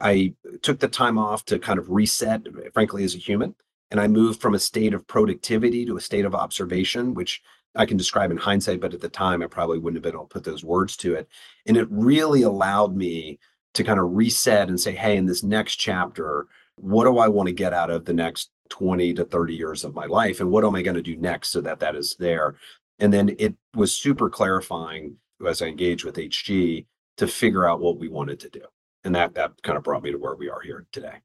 I 0.00 0.34
took 0.62 0.80
the 0.80 0.88
time 0.88 1.18
off 1.18 1.44
to 1.46 1.58
kind 1.58 1.78
of 1.78 1.90
reset, 1.90 2.46
frankly, 2.72 3.04
as 3.04 3.14
a 3.14 3.18
human. 3.18 3.54
And 3.90 4.00
I 4.00 4.08
moved 4.08 4.40
from 4.40 4.54
a 4.54 4.58
state 4.58 4.94
of 4.94 5.06
productivity 5.06 5.84
to 5.84 5.98
a 5.98 6.00
state 6.00 6.24
of 6.24 6.34
observation, 6.34 7.12
which 7.12 7.42
I 7.74 7.84
can 7.84 7.98
describe 7.98 8.30
in 8.30 8.38
hindsight, 8.38 8.80
but 8.80 8.94
at 8.94 9.00
the 9.00 9.08
time 9.08 9.42
I 9.42 9.46
probably 9.46 9.78
wouldn't 9.78 9.96
have 9.96 10.02
been 10.02 10.18
able 10.18 10.26
to 10.26 10.32
put 10.32 10.44
those 10.44 10.64
words 10.64 10.96
to 10.98 11.14
it. 11.14 11.28
And 11.66 11.76
it 11.76 11.88
really 11.90 12.42
allowed 12.42 12.96
me 12.96 13.38
to 13.74 13.84
kind 13.84 14.00
of 14.00 14.14
reset 14.14 14.68
and 14.68 14.80
say, 14.80 14.92
hey, 14.92 15.16
in 15.16 15.26
this 15.26 15.42
next 15.42 15.76
chapter, 15.76 16.46
what 16.76 17.04
do 17.04 17.18
I 17.18 17.28
want 17.28 17.48
to 17.48 17.54
get 17.54 17.72
out 17.72 17.90
of 17.90 18.04
the 18.04 18.12
next 18.12 18.50
20 18.72 19.12
to 19.12 19.24
30 19.26 19.54
years 19.54 19.84
of 19.84 19.94
my 19.94 20.06
life 20.06 20.40
and 20.40 20.50
what 20.50 20.64
am 20.64 20.74
i 20.74 20.80
going 20.80 20.96
to 20.96 21.02
do 21.02 21.14
next 21.16 21.48
so 21.50 21.60
that 21.60 21.78
that 21.80 21.94
is 21.94 22.16
there? 22.18 22.56
And 22.98 23.12
then 23.12 23.36
it 23.38 23.54
was 23.74 23.92
super 23.92 24.30
clarifying 24.30 25.16
as 25.46 25.60
i 25.60 25.66
engaged 25.66 26.04
with 26.04 26.16
hg 26.16 26.86
to 27.18 27.26
figure 27.26 27.68
out 27.68 27.80
what 27.80 27.98
we 27.98 28.08
wanted 28.08 28.40
to 28.40 28.48
do 28.48 28.62
and 29.04 29.14
that 29.14 29.34
that 29.34 29.62
kind 29.62 29.76
of 29.76 29.84
brought 29.84 30.02
me 30.02 30.10
to 30.10 30.16
where 30.16 30.34
we 30.34 30.48
are 30.48 30.62
here 30.62 30.86
today. 30.90 31.16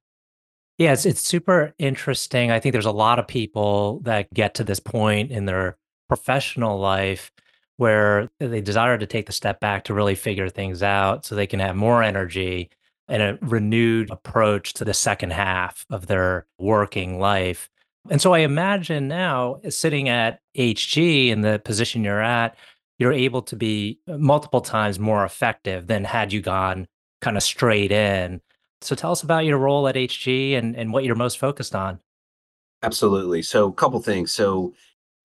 Yeah 0.78 0.92
it's, 0.92 1.06
it's 1.06 1.22
super 1.22 1.74
interesting. 1.80 2.52
I 2.52 2.60
think 2.60 2.74
there's 2.74 2.86
a 2.86 2.92
lot 2.92 3.18
of 3.18 3.28
people 3.30 4.02
that 4.02 4.34
get 4.34 4.54
to 4.56 4.66
this 4.66 4.82
point 4.82 5.32
in 5.32 5.46
their 5.46 5.78
professional 6.10 6.78
life 6.80 7.32
where 7.78 8.28
they 8.40 8.60
desire 8.60 8.98
to 8.98 9.06
take 9.06 9.28
the 9.28 9.32
step 9.32 9.62
back 9.62 9.86
to 9.86 9.94
really 9.94 10.16
figure 10.16 10.50
things 10.50 10.84
out 10.84 11.26
so 11.26 11.34
they 11.34 11.48
can 11.48 11.62
have 11.62 11.78
more 11.78 12.04
energy 12.04 12.70
and 13.08 13.22
a 13.22 13.38
renewed 13.42 14.10
approach 14.12 14.74
to 14.74 14.86
the 14.86 14.94
second 14.94 15.32
half 15.32 15.86
of 15.90 16.08
their 16.08 16.46
working 16.58 17.20
life. 17.20 17.70
And 18.10 18.22
so 18.22 18.34
I 18.34 18.40
imagine 18.40 19.08
now 19.08 19.60
eh, 19.64 19.70
sitting 19.70 20.10
at 20.10 20.40
HG 20.58 21.30
in 21.30 21.42
the 21.42 21.60
position 21.60 22.04
you're 22.04 22.22
at, 22.22 22.56
you're 23.00 23.14
able 23.14 23.42
to 23.44 23.56
be 23.56 24.00
eh, 24.08 24.18
multiple 24.18 24.62
times 24.62 25.00
more 25.00 25.24
effective 25.26 25.88
than 25.88 26.04
had 26.04 26.34
you 26.34 26.42
gone 26.42 26.88
kind 27.22 27.38
of 27.38 27.44
straight 27.44 27.92
in. 27.92 28.42
So 28.82 28.96
tell 28.96 29.12
us 29.12 29.24
about 29.24 29.46
your 29.46 29.58
role 29.58 29.88
at 29.88 29.96
HG 29.96 30.58
and, 30.58 30.76
and 30.76 30.94
what 30.94 31.04
you're 31.04 31.16
most 31.16 31.40
focused 31.40 31.76
on. 31.76 32.00
Absolutely. 32.84 33.42
So 33.42 33.70
a 33.70 33.74
couple 33.74 34.00
things. 34.02 34.32
So 34.32 34.74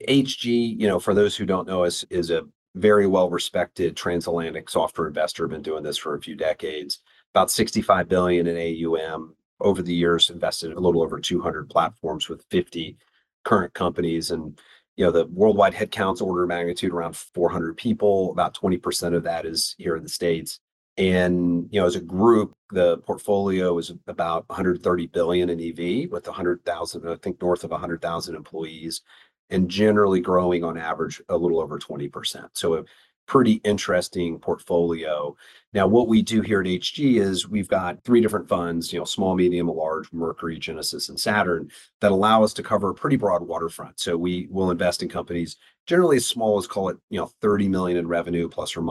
HG, 0.09 0.81
you 0.81 0.89
know, 0.89 0.99
for 0.99 1.15
those 1.15 1.37
who 1.37 1.45
don't 1.45 1.67
know 1.67 1.85
us, 1.85 2.05
is 2.11 2.31
a 2.31 2.45
very 2.75 3.07
well 3.07 3.29
respected 3.29 3.95
transatlantic 3.95 4.71
software 4.71 5.09
investor, 5.09 5.47
been 5.47 5.63
doing 5.63 5.83
this 5.83 5.99
for 5.99 6.15
a 6.15 6.21
few 6.21 6.35
decades 6.35 7.01
about 7.35 7.51
65 7.51 8.09
billion 8.09 8.47
in 8.47 8.57
AUM 8.57 9.35
over 9.61 9.83
the 9.83 9.95
years, 9.95 10.31
invested 10.31 10.71
in 10.73 10.77
a 10.77 10.81
little 10.81 11.03
over 11.03 11.21
200 11.21 11.69
platforms 11.71 12.29
with 12.29 12.45
50 12.51 12.97
current 13.45 13.73
companies. 13.75 14.31
And, 14.31 14.59
you 14.97 15.05
know, 15.05 15.13
the 15.13 15.27
worldwide 15.27 15.75
headcount's 15.75 16.21
order 16.21 16.43
of 16.43 16.49
magnitude 16.49 16.93
around 16.93 17.17
400 17.17 17.77
people. 17.77 18.33
About 18.33 18.55
20% 18.55 19.15
of 19.15 19.23
that 19.25 19.47
is 19.47 19.75
here 19.79 19.97
in 19.97 20.03
the 20.03 20.09
States. 20.09 20.59
And, 20.99 21.69
you 21.71 21.81
know, 21.81 21.87
as 21.87 21.97
a 21.97 22.01
group, 22.01 22.53
the 22.71 22.99
portfolio 22.99 23.79
is 23.79 23.93
about 24.07 24.49
130 24.49 25.07
billion 25.07 25.49
in 25.49 25.59
EV 25.59 26.11
with 26.11 26.27
100,000, 26.27 27.09
I 27.09 27.17
think 27.17 27.41
north 27.41 27.65
of 27.65 27.71
100,000 27.71 28.35
employees 28.35 29.01
and 29.49 29.69
generally 29.69 30.21
growing 30.21 30.65
on 30.65 30.77
average 30.77 31.23
a 31.29 31.37
little 31.37 31.61
over 31.61 31.79
20%. 31.79 32.49
So 32.55 32.75
a 32.75 32.85
pretty 33.27 33.61
interesting 33.65 34.39
portfolio. 34.39 35.37
Now, 35.75 35.87
what 35.87 36.07
we 36.07 36.21
do 36.21 36.43
here 36.43 36.61
at 36.61 36.67
HG 36.67 37.19
is 37.19 37.49
we've 37.49 37.69
got 37.69 38.05
three 38.05 38.21
different 38.21 38.49
funds, 38.49 38.93
you 38.93 38.99
know, 38.99 39.07
small, 39.07 39.35
medium, 39.35 39.69
large, 39.69 40.13
Mercury, 40.13 40.59
Genesis, 40.59 41.09
and 41.09 41.19
Saturn, 41.19 41.71
that 42.01 42.13
allow 42.13 42.45
us 42.45 42.53
to 42.55 42.63
cover 42.63 42.91
a 42.91 42.95
pretty 42.95 43.17
broad 43.17 43.43
waterfront. 43.43 43.99
So 43.99 44.17
we 44.17 44.49
will 44.51 44.71
invest 44.71 45.03
in 45.03 45.09
companies 45.09 45.57
generally 45.87 46.17
as 46.17 46.27
small 46.27 46.59
as 46.59 46.67
call 46.67 46.91
it, 46.91 46.99
you 47.09 47.19
know, 47.19 47.31
30 47.41 47.69
million 47.69 47.97
in 47.97 48.07
revenue 48.07 48.49
plus 48.49 48.77
or 48.77 48.83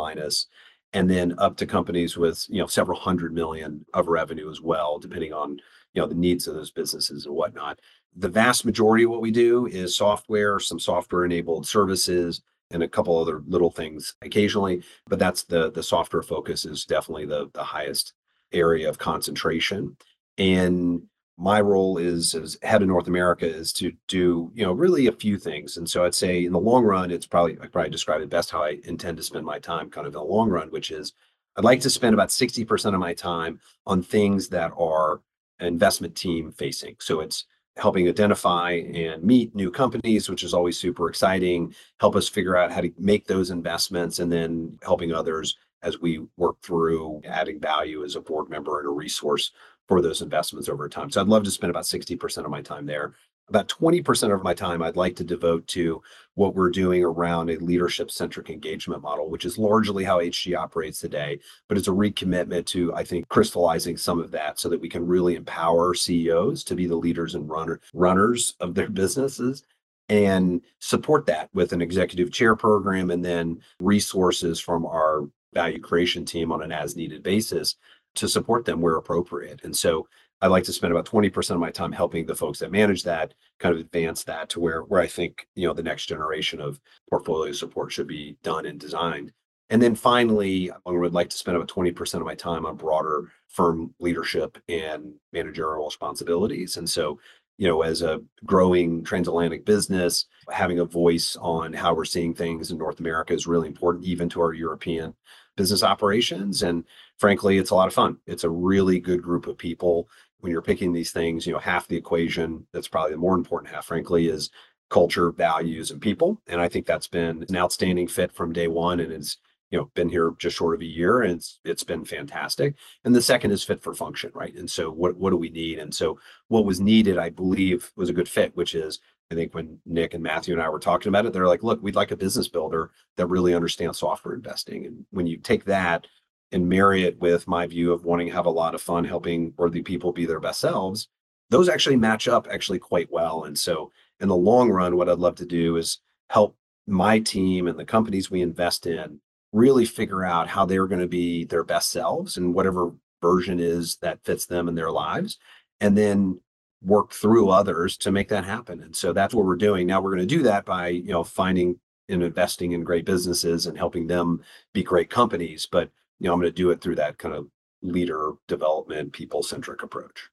and 0.94 1.10
then 1.10 1.36
up 1.38 1.58
to 1.58 1.66
companies 1.66 2.18
with 2.18 2.46
you 2.50 2.60
know 2.60 2.68
several 2.68 3.00
hundred 3.00 3.34
million 3.34 3.86
of 3.94 4.08
revenue 4.08 4.50
as 4.50 4.62
well, 4.62 5.00
depending 5.00 5.34
on 5.34 5.52
you 5.94 6.02
know 6.02 6.08
the 6.08 6.16
needs 6.16 6.48
of 6.48 6.56
those 6.56 6.72
businesses 6.72 7.26
and 7.26 7.36
whatnot. 7.36 7.80
The 8.16 8.30
vast 8.30 8.66
majority 8.66 9.06
of 9.06 9.12
what 9.12 9.22
we 9.22 9.32
do 9.32 9.68
is 9.68 9.96
software, 9.96 10.60
some 10.60 10.80
software 10.80 11.24
enabled 11.24 11.66
services, 11.66 12.42
and 12.72 12.84
a 12.84 12.88
couple 12.88 13.18
other 13.18 13.42
little 13.48 13.72
things 13.72 14.16
occasionally. 14.22 14.84
But 15.08 15.20
that's 15.20 15.44
the 15.44 15.72
the 15.72 15.84
software 15.84 16.24
focus 16.24 16.66
is 16.66 16.86
definitely 16.86 17.26
the 17.26 17.50
the 17.54 17.64
highest 17.64 18.14
area 18.52 18.90
of 18.90 18.98
concentration. 18.98 19.98
And 20.38 21.04
my 21.38 21.60
role 21.60 21.98
is 21.98 22.36
as 22.36 22.58
head 22.62 22.82
of 22.82 22.88
North 22.88 23.08
America 23.08 23.48
is 23.48 23.74
to 23.74 23.92
do, 24.08 24.52
you 24.54 24.64
know, 24.64 24.74
really 24.74 25.08
a 25.08 25.12
few 25.12 25.38
things. 25.38 25.78
And 25.78 25.90
so 25.90 26.06
I'd 26.06 26.14
say 26.14 26.46
in 26.46 26.52
the 26.52 26.60
long 26.60 26.84
run, 26.84 27.10
it's 27.10 27.26
probably 27.26 27.58
I 27.62 27.68
probably 27.68 27.90
describe 27.90 28.22
it 28.22 28.30
best 28.30 28.52
how 28.52 28.64
I 28.64 28.80
intend 28.84 29.18
to 29.18 29.24
spend 29.24 29.46
my 29.46 29.60
time 29.60 29.90
kind 29.90 30.06
of 30.06 30.14
in 30.14 30.20
the 30.20 30.24
long 30.24 30.50
run, 30.50 30.70
which 30.70 30.92
is 30.92 31.14
I'd 31.58 31.64
like 31.64 31.82
to 31.82 31.90
spend 31.90 32.14
about 32.14 32.30
60% 32.30 32.94
of 32.94 33.00
my 33.00 33.14
time 33.14 33.60
on 33.86 34.04
things 34.04 34.50
that 34.50 34.72
are 34.78 35.22
investment 35.60 36.16
team 36.16 36.52
facing. 36.52 36.96
So 37.00 37.20
it's 37.20 37.46
helping 37.78 38.08
identify 38.08 38.72
and 38.72 39.24
meet 39.24 39.56
new 39.56 39.72
companies, 39.72 40.30
which 40.30 40.44
is 40.44 40.54
always 40.54 40.78
super 40.78 41.10
exciting, 41.10 41.74
help 42.00 42.16
us 42.16 42.28
figure 42.28 42.58
out 42.58 42.72
how 42.72 42.82
to 42.82 42.92
make 42.98 43.28
those 43.28 43.50
investments, 43.50 44.20
and 44.20 44.32
then 44.32 44.78
helping 44.84 45.14
others 45.14 45.58
as 45.84 46.00
we 46.00 46.22
work 46.38 46.62
through 46.62 47.22
adding 47.26 47.60
value 47.60 48.04
as 48.04 48.16
a 48.16 48.22
board 48.22 48.50
member 48.50 48.80
and 48.80 48.88
a 48.88 48.92
resource 48.92 49.52
for 49.88 50.02
those 50.02 50.22
investments 50.22 50.70
over 50.70 50.88
time. 50.88 51.10
So 51.10 51.22
I'd 51.22 51.28
love 51.28 51.44
to 51.44 51.52
spend 51.52 51.70
about 51.70 51.86
60% 51.86 52.46
of 52.46 52.52
my 52.52 52.62
time 52.62 52.86
there. 52.86 53.14
About 53.52 53.68
20% 53.68 54.34
of 54.34 54.44
my 54.44 54.54
time 54.54 54.82
I'd 54.82 54.96
like 54.96 55.18
to 55.18 55.26
devote 55.26 55.68
to 55.68 56.02
what 56.36 56.56
we're 56.56 56.70
doing 56.70 57.04
around 57.04 57.50
a 57.50 57.58
leadership 57.58 58.10
centric 58.10 58.50
engagement 58.50 59.02
model, 59.02 59.30
which 59.30 59.44
is 59.44 59.58
largely 59.58 60.06
how 60.06 60.20
HG 60.20 60.58
operates 60.58 61.00
today. 61.00 61.38
But 61.68 61.78
it's 61.78 61.90
a 61.90 61.92
recommitment 61.92 62.66
to, 62.68 62.94
I 62.94 63.04
think, 63.04 63.28
crystallizing 63.28 63.98
some 63.98 64.22
of 64.22 64.32
that 64.32 64.58
so 64.58 64.70
that 64.70 64.80
we 64.80 64.88
can 64.88 65.06
really 65.06 65.36
empower 65.36 65.94
CEOs 65.94 66.64
to 66.64 66.76
be 66.76 66.88
the 66.88 66.96
leaders 66.96 67.36
and 67.36 67.50
runner, 67.50 67.82
runners 67.94 68.56
of 68.62 68.74
their 68.74 68.90
businesses 68.90 69.64
and 70.08 70.62
support 70.80 71.26
that 71.26 71.50
with 71.54 71.74
an 71.74 71.82
executive 71.82 72.32
chair 72.32 72.56
program 72.56 73.12
and 73.12 73.26
then 73.26 73.60
resources 73.82 74.62
from 74.62 74.86
our 74.86 75.28
value 75.54 75.82
creation 75.82 76.24
team 76.24 76.54
on 76.54 76.64
an 76.64 76.72
as 76.72 76.96
needed 76.96 77.22
basis 77.22 77.76
to 78.16 78.30
support 78.30 78.64
them 78.64 78.80
where 78.80 78.96
appropriate. 78.96 79.60
And 79.66 79.76
so 79.76 80.08
I 80.42 80.48
like 80.48 80.64
to 80.64 80.74
spend 80.74 80.92
about 80.92 81.06
20% 81.06 81.52
of 81.52 81.60
my 81.60 81.70
time 81.70 81.92
helping 81.92 82.26
the 82.26 82.36
folks 82.36 82.60
that 82.60 82.72
manage 82.72 83.04
that 83.04 83.34
kind 83.60 83.76
of 83.76 83.82
advance 83.82 84.24
that 84.24 84.50
to 84.50 84.60
where 84.60 84.82
where 84.82 85.02
I 85.02 85.08
think, 85.08 85.48
you 85.56 85.68
know, 85.68 85.74
the 85.74 85.84
next 85.84 86.08
generation 86.08 86.60
of 86.60 86.80
portfolio 87.10 87.52
support 87.52 87.92
should 87.92 88.08
be 88.08 88.38
done 88.42 88.66
and 88.66 88.80
designed. 88.80 89.32
And 89.70 89.82
then 89.82 89.96
finally, 89.96 90.70
I 90.72 90.92
would 90.92 91.14
like 91.14 91.30
to 91.30 91.38
spend 91.38 91.56
about 91.56 91.70
20% 91.70 92.16
of 92.16 92.26
my 92.26 92.36
time 92.36 92.66
on 92.66 92.76
broader 92.76 93.32
firm 93.48 93.94
leadership 94.00 94.58
and 94.68 95.14
managerial 95.32 95.86
responsibilities. 95.86 96.76
And 96.76 96.90
so, 96.90 97.20
you 97.58 97.68
know, 97.68 97.84
as 97.84 98.02
a 98.02 98.22
growing 98.44 99.04
transatlantic 99.04 99.64
business, 99.64 100.26
having 100.50 100.80
a 100.80 100.86
voice 100.86 101.38
on 101.40 101.72
how 101.72 101.94
we're 101.94 102.06
seeing 102.06 102.34
things 102.34 102.72
in 102.72 102.78
North 102.80 103.00
America 103.00 103.34
is 103.34 103.48
really 103.48 103.68
important, 103.68 104.06
even 104.06 104.28
to 104.30 104.42
our 104.42 104.54
European 104.54 105.14
business 105.56 105.84
operations. 105.84 106.64
And 106.64 106.84
frankly, 107.18 107.58
it's 107.58 107.70
a 107.70 107.76
lot 107.76 107.88
of 107.88 107.94
fun. 107.94 108.18
It's 108.26 108.44
a 108.44 108.50
really 108.50 109.00
good 109.00 109.22
group 109.22 109.48
of 109.48 109.58
people. 109.58 110.10
When 110.42 110.52
you're 110.52 110.62
picking 110.62 110.94
these 110.94 111.12
things, 111.12 111.48
you 111.48 111.54
know, 111.54 111.60
half 111.60 111.88
the 111.88 111.98
equation, 111.98 112.68
that's 112.74 112.88
probably 112.88 113.12
the 113.12 113.18
more 113.18 113.36
important 113.36 113.74
half, 113.74 113.86
frankly, 113.86 114.28
is 114.28 114.50
culture, 114.90 115.32
values, 115.32 115.90
and 115.90 116.02
people. 116.02 116.42
And 116.48 116.60
I 116.60 116.68
think 116.68 116.86
that's 116.86 117.08
been 117.08 117.46
an 117.48 117.56
outstanding 117.56 118.08
fit 118.08 118.34
from 118.34 118.54
day 118.54 118.68
one 118.68 119.00
and 119.00 119.12
it's, 119.12 119.38
you 119.70 119.80
know, 119.80 119.90
been 119.96 120.10
here 120.10 120.34
just 120.38 120.58
short 120.58 120.76
of 120.76 120.82
a 120.82 120.86
year 120.86 121.22
and 121.22 121.32
it's 121.34 121.60
it's 121.64 121.84
been 121.84 122.04
fantastic. 122.04 122.76
And 123.06 123.16
the 123.16 123.22
second 123.22 123.52
is 123.52 123.64
fit 123.64 123.82
for 123.82 123.94
function, 123.94 124.32
right? 124.34 124.54
And 124.54 124.70
so 124.70 124.92
what 124.92 125.16
what 125.16 125.30
do 125.30 125.38
we 125.38 125.50
need? 125.50 125.80
And 125.80 125.96
so 125.96 126.20
what 126.50 126.66
was 126.66 126.82
needed, 126.82 127.18
I 127.18 127.30
believe, 127.30 127.92
was 127.96 128.10
a 128.10 128.14
good 128.14 128.28
fit, 128.28 128.56
which 128.56 128.76
is 128.76 129.00
I 129.32 129.36
think 129.36 129.56
when 129.56 129.80
Nick 129.86 130.14
and 130.14 130.22
Matthew 130.22 130.54
and 130.54 130.62
I 130.62 130.68
were 130.68 130.80
talking 130.80 131.08
about 131.08 131.26
it, 131.26 131.32
they're 131.32 131.48
like, 131.48 131.64
look, 131.64 131.82
we'd 131.82 131.96
like 131.96 132.12
a 132.12 132.18
business 132.18 132.50
builder 132.50 132.92
that 133.16 133.28
really 133.28 133.56
understands 133.56 134.00
software 134.00 134.36
investing. 134.36 134.86
And 134.86 135.06
when 135.12 135.26
you 135.26 135.38
take 135.38 135.64
that 135.66 136.06
and 136.52 136.68
marry 136.68 137.04
it 137.04 137.20
with 137.20 137.48
my 137.48 137.66
view 137.66 137.94
of 137.94 138.06
wanting 138.06 138.28
to 138.28 138.34
have 138.34 138.46
a 138.46 138.52
lot 138.52 138.76
of 138.76 138.82
fun 138.82 139.06
helping 139.06 139.54
worthy 139.58 139.82
people 139.82 140.12
be 140.12 140.26
their 140.26 140.40
best 140.40 140.60
selves, 140.60 141.08
those 141.50 141.70
actually 141.70 141.96
match 141.96 142.28
up 142.28 142.48
actually 142.52 142.80
quite 142.80 143.12
well. 143.12 143.44
And 143.44 143.58
so 143.58 143.92
in 144.20 144.28
the 144.28 144.36
long 144.36 144.70
run, 144.70 144.96
what 144.96 145.10
I'd 145.10 145.20
love 145.20 145.36
to 145.36 145.46
do 145.46 145.78
is 145.78 146.00
help 146.30 146.56
my 146.88 147.20
team 147.20 147.68
and 147.68 147.80
the 147.80 147.86
companies 147.86 148.30
we 148.30 148.42
invest 148.42 148.86
in 148.86 149.20
really 149.54 149.86
figure 149.86 150.24
out 150.24 150.48
how 150.48 150.66
they're 150.66 150.88
going 150.88 151.02
to 151.02 151.08
be 151.08 151.46
their 151.46 151.64
best 151.64 151.90
selves 151.90 152.38
and 152.38 152.54
whatever 152.54 152.92
version 153.22 153.60
is 153.60 153.98
that 153.98 154.24
fits 154.24 154.46
them 154.46 154.68
in 154.68 154.76
their 154.76 154.92
lives. 154.92 155.38
And 155.80 155.98
then 155.98 156.40
work 156.84 157.12
through 157.12 157.50
others 157.50 157.96
to 157.98 158.12
make 158.12 158.30
that 158.30 158.46
happen. 158.46 158.82
And 158.82 158.96
so 158.96 159.14
that's 159.14 159.34
what 159.34 159.46
we're 159.46 159.56
doing. 159.56 159.86
Now 159.86 160.02
we're 160.02 160.16
going 160.16 160.28
to 160.28 160.36
do 160.36 160.44
that 160.44 160.66
by, 160.66 160.90
you 160.90 161.12
know, 161.12 161.24
finding 161.24 161.80
and 162.10 162.24
investing 162.24 162.72
in 162.72 162.84
great 162.84 163.06
businesses 163.06 163.68
and 163.68 163.78
helping 163.78 164.08
them 164.08 164.42
be 164.74 164.84
great 164.84 165.10
companies. 165.10 165.68
But, 165.72 165.90
you 166.22 166.28
know, 166.28 166.34
I'm 166.34 166.40
going 166.40 166.52
to 166.52 166.56
do 166.56 166.70
it 166.70 166.82
through 166.82 166.98
that 166.98 167.18
kind 167.18 167.34
of 167.34 167.48
leader 167.82 168.34
development, 168.48 169.12
people 169.12 169.42
centric 169.42 169.82
approach. 169.82 170.30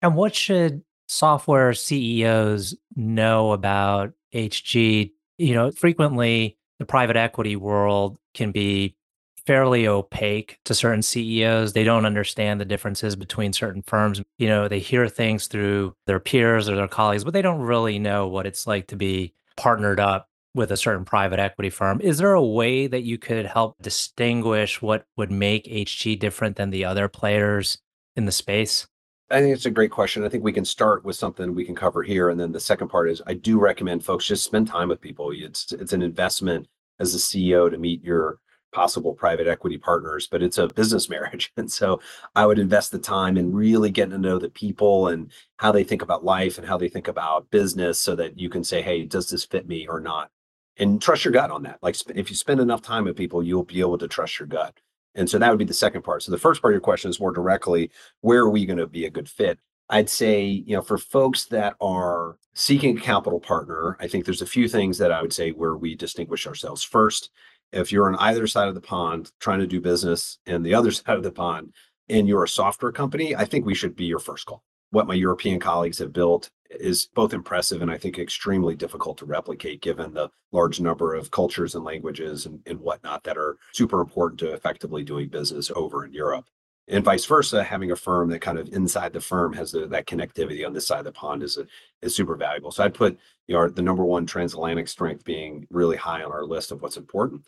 And 0.00 0.16
what 0.16 0.34
should 0.34 0.82
software 1.06 1.74
CEOs 1.74 2.74
know 2.96 3.52
about 3.52 4.14
HG? 4.34 5.12
You 5.36 5.54
know, 5.54 5.70
frequently 5.70 6.56
the 6.78 6.86
private 6.86 7.16
equity 7.16 7.56
world 7.56 8.18
can 8.32 8.52
be 8.52 8.96
fairly 9.44 9.86
opaque 9.86 10.60
to 10.64 10.74
certain 10.74 11.02
CEOs. 11.02 11.74
They 11.74 11.84
don't 11.84 12.06
understand 12.06 12.58
the 12.58 12.64
differences 12.64 13.14
between 13.14 13.52
certain 13.52 13.82
firms. 13.82 14.22
You 14.38 14.48
know, 14.48 14.66
they 14.66 14.78
hear 14.78 15.08
things 15.08 15.46
through 15.46 15.94
their 16.06 16.20
peers 16.20 16.70
or 16.70 16.76
their 16.76 16.88
colleagues, 16.88 17.24
but 17.24 17.34
they 17.34 17.42
don't 17.42 17.60
really 17.60 17.98
know 17.98 18.28
what 18.28 18.46
it's 18.46 18.66
like 18.66 18.86
to 18.86 18.96
be 18.96 19.34
partnered 19.58 20.00
up 20.00 20.27
with 20.54 20.70
a 20.70 20.76
certain 20.76 21.04
private 21.04 21.38
equity 21.38 21.70
firm. 21.70 22.00
Is 22.00 22.18
there 22.18 22.32
a 22.32 22.44
way 22.44 22.86
that 22.86 23.02
you 23.02 23.18
could 23.18 23.46
help 23.46 23.76
distinguish 23.80 24.82
what 24.82 25.04
would 25.16 25.30
make 25.30 25.64
HG 25.64 26.18
different 26.18 26.56
than 26.56 26.70
the 26.70 26.84
other 26.84 27.08
players 27.08 27.78
in 28.16 28.24
the 28.24 28.32
space? 28.32 28.86
I 29.30 29.40
think 29.40 29.54
it's 29.54 29.66
a 29.66 29.70
great 29.70 29.90
question. 29.90 30.24
I 30.24 30.28
think 30.28 30.42
we 30.42 30.52
can 30.52 30.64
start 30.64 31.04
with 31.04 31.16
something 31.16 31.54
we 31.54 31.66
can 31.66 31.74
cover 31.74 32.02
here. 32.02 32.30
And 32.30 32.40
then 32.40 32.52
the 32.52 32.60
second 32.60 32.88
part 32.88 33.10
is 33.10 33.20
I 33.26 33.34
do 33.34 33.58
recommend 33.58 34.04
folks 34.04 34.26
just 34.26 34.44
spend 34.44 34.68
time 34.68 34.88
with 34.88 35.02
people. 35.02 35.32
It's 35.34 35.70
it's 35.72 35.92
an 35.92 36.02
investment 36.02 36.66
as 36.98 37.14
a 37.14 37.18
CEO 37.18 37.70
to 37.70 37.76
meet 37.76 38.02
your 38.02 38.38
possible 38.72 39.14
private 39.14 39.46
equity 39.46 39.78
partners, 39.78 40.28
but 40.30 40.42
it's 40.42 40.58
a 40.58 40.68
business 40.68 41.08
marriage. 41.10 41.52
And 41.56 41.70
so 41.70 42.00
I 42.34 42.46
would 42.46 42.58
invest 42.58 42.90
the 42.90 42.98
time 42.98 43.36
in 43.36 43.52
really 43.52 43.90
getting 43.90 44.12
to 44.12 44.18
know 44.18 44.38
the 44.38 44.48
people 44.48 45.08
and 45.08 45.30
how 45.58 45.72
they 45.72 45.84
think 45.84 46.02
about 46.02 46.24
life 46.24 46.58
and 46.58 46.66
how 46.66 46.78
they 46.78 46.88
think 46.88 47.08
about 47.08 47.50
business 47.50 48.00
so 48.00 48.16
that 48.16 48.38
you 48.38 48.48
can 48.48 48.64
say, 48.64 48.80
hey, 48.80 49.04
does 49.04 49.28
this 49.28 49.44
fit 49.44 49.68
me 49.68 49.86
or 49.86 50.00
not? 50.00 50.30
And 50.78 51.02
trust 51.02 51.24
your 51.24 51.32
gut 51.32 51.50
on 51.50 51.62
that. 51.64 51.78
Like 51.82 51.96
if 52.14 52.30
you 52.30 52.36
spend 52.36 52.60
enough 52.60 52.82
time 52.82 53.04
with 53.04 53.16
people, 53.16 53.42
you'll 53.42 53.64
be 53.64 53.80
able 53.80 53.98
to 53.98 54.08
trust 54.08 54.38
your 54.38 54.46
gut. 54.46 54.74
And 55.14 55.28
so 55.28 55.38
that 55.38 55.50
would 55.50 55.58
be 55.58 55.64
the 55.64 55.74
second 55.74 56.02
part. 56.02 56.22
So 56.22 56.30
the 56.30 56.38
first 56.38 56.62
part 56.62 56.72
of 56.72 56.76
your 56.76 56.80
question 56.80 57.10
is 57.10 57.18
more 57.18 57.32
directly, 57.32 57.90
where 58.20 58.42
are 58.42 58.50
we 58.50 58.66
going 58.66 58.78
to 58.78 58.86
be 58.86 59.04
a 59.04 59.10
good 59.10 59.28
fit? 59.28 59.58
I'd 59.90 60.10
say, 60.10 60.44
you 60.44 60.76
know, 60.76 60.82
for 60.82 60.98
folks 60.98 61.46
that 61.46 61.74
are 61.80 62.36
seeking 62.54 62.96
a 62.96 63.00
capital 63.00 63.40
partner, 63.40 63.96
I 63.98 64.06
think 64.06 64.24
there's 64.24 64.42
a 64.42 64.46
few 64.46 64.68
things 64.68 64.98
that 64.98 65.10
I 65.10 65.22
would 65.22 65.32
say 65.32 65.50
where 65.50 65.76
we 65.76 65.94
distinguish 65.94 66.46
ourselves. 66.46 66.84
First 66.84 67.30
if 67.72 67.92
you're 67.92 68.08
on 68.08 68.16
either 68.16 68.46
side 68.46 68.68
of 68.68 68.74
the 68.74 68.80
pond 68.80 69.30
trying 69.40 69.60
to 69.60 69.66
do 69.66 69.80
business 69.80 70.38
and 70.46 70.64
the 70.64 70.74
other 70.74 70.90
side 70.92 71.16
of 71.16 71.22
the 71.22 71.32
pond 71.32 71.72
and 72.08 72.26
you're 72.26 72.44
a 72.44 72.48
software 72.48 72.92
company, 72.92 73.36
I 73.36 73.44
think 73.44 73.66
we 73.66 73.74
should 73.74 73.94
be 73.94 74.06
your 74.06 74.18
first 74.18 74.46
call. 74.46 74.62
What 74.90 75.06
my 75.06 75.14
European 75.14 75.60
colleagues 75.60 75.98
have 75.98 76.12
built 76.12 76.48
is 76.70 77.08
both 77.14 77.32
impressive 77.32 77.82
and 77.82 77.90
I 77.90 77.98
think 77.98 78.18
extremely 78.18 78.74
difficult 78.74 79.18
to 79.18 79.26
replicate 79.26 79.80
given 79.80 80.12
the 80.12 80.30
large 80.52 80.80
number 80.80 81.14
of 81.14 81.30
cultures 81.30 81.74
and 81.74 81.84
languages 81.84 82.46
and, 82.46 82.60
and 82.66 82.80
whatnot 82.80 83.24
that 83.24 83.38
are 83.38 83.56
super 83.72 84.00
important 84.00 84.40
to 84.40 84.52
effectively 84.52 85.02
doing 85.02 85.28
business 85.28 85.70
over 85.74 86.04
in 86.04 86.12
Europe. 86.12 86.44
And 86.90 87.04
vice 87.04 87.26
versa, 87.26 87.62
having 87.62 87.90
a 87.90 87.96
firm 87.96 88.30
that 88.30 88.40
kind 88.40 88.58
of 88.58 88.68
inside 88.72 89.12
the 89.12 89.20
firm 89.20 89.52
has 89.52 89.72
the, 89.72 89.86
that 89.88 90.06
connectivity 90.06 90.66
on 90.66 90.72
this 90.72 90.86
side 90.86 91.00
of 91.00 91.04
the 91.04 91.12
pond 91.12 91.42
is 91.42 91.58
a, 91.58 91.66
is 92.00 92.16
super 92.16 92.34
valuable. 92.34 92.70
So 92.70 92.82
I'd 92.82 92.94
put 92.94 93.18
you 93.46 93.54
know, 93.54 93.68
the 93.68 93.82
number 93.82 94.04
one 94.04 94.24
transatlantic 94.24 94.88
strength 94.88 95.24
being 95.24 95.66
really 95.70 95.96
high 95.96 96.22
on 96.22 96.32
our 96.32 96.44
list 96.44 96.72
of 96.72 96.80
what's 96.80 96.96
important. 96.96 97.42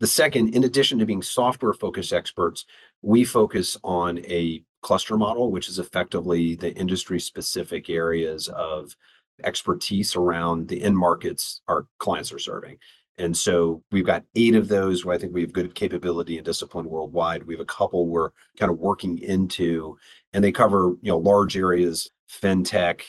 The 0.00 0.06
second, 0.06 0.54
in 0.54 0.64
addition 0.64 0.98
to 0.98 1.06
being 1.06 1.22
software 1.22 1.72
focused 1.74 2.12
experts, 2.12 2.64
we 3.02 3.24
focus 3.24 3.76
on 3.84 4.18
a 4.20 4.62
cluster 4.86 5.16
model, 5.16 5.50
which 5.50 5.68
is 5.68 5.80
effectively 5.80 6.54
the 6.54 6.72
industry 6.76 7.18
specific 7.18 7.90
areas 7.90 8.46
of 8.46 8.96
expertise 9.42 10.14
around 10.14 10.68
the 10.68 10.80
end 10.80 10.96
markets 10.96 11.60
our 11.66 11.88
clients 11.98 12.32
are 12.32 12.38
serving. 12.38 12.78
And 13.18 13.36
so 13.36 13.82
we've 13.90 14.06
got 14.06 14.22
eight 14.36 14.54
of 14.54 14.68
those 14.68 15.04
where 15.04 15.16
I 15.16 15.18
think 15.18 15.34
we 15.34 15.40
have 15.40 15.52
good 15.52 15.74
capability 15.74 16.36
and 16.36 16.44
discipline 16.44 16.88
worldwide. 16.88 17.42
We 17.42 17.54
have 17.54 17.60
a 17.60 17.64
couple 17.64 18.06
we're 18.06 18.30
kind 18.60 18.70
of 18.70 18.78
working 18.78 19.18
into, 19.18 19.98
and 20.32 20.44
they 20.44 20.52
cover 20.52 20.94
you 21.02 21.10
know 21.10 21.18
large 21.18 21.56
areas, 21.56 22.08
fintech, 22.30 23.00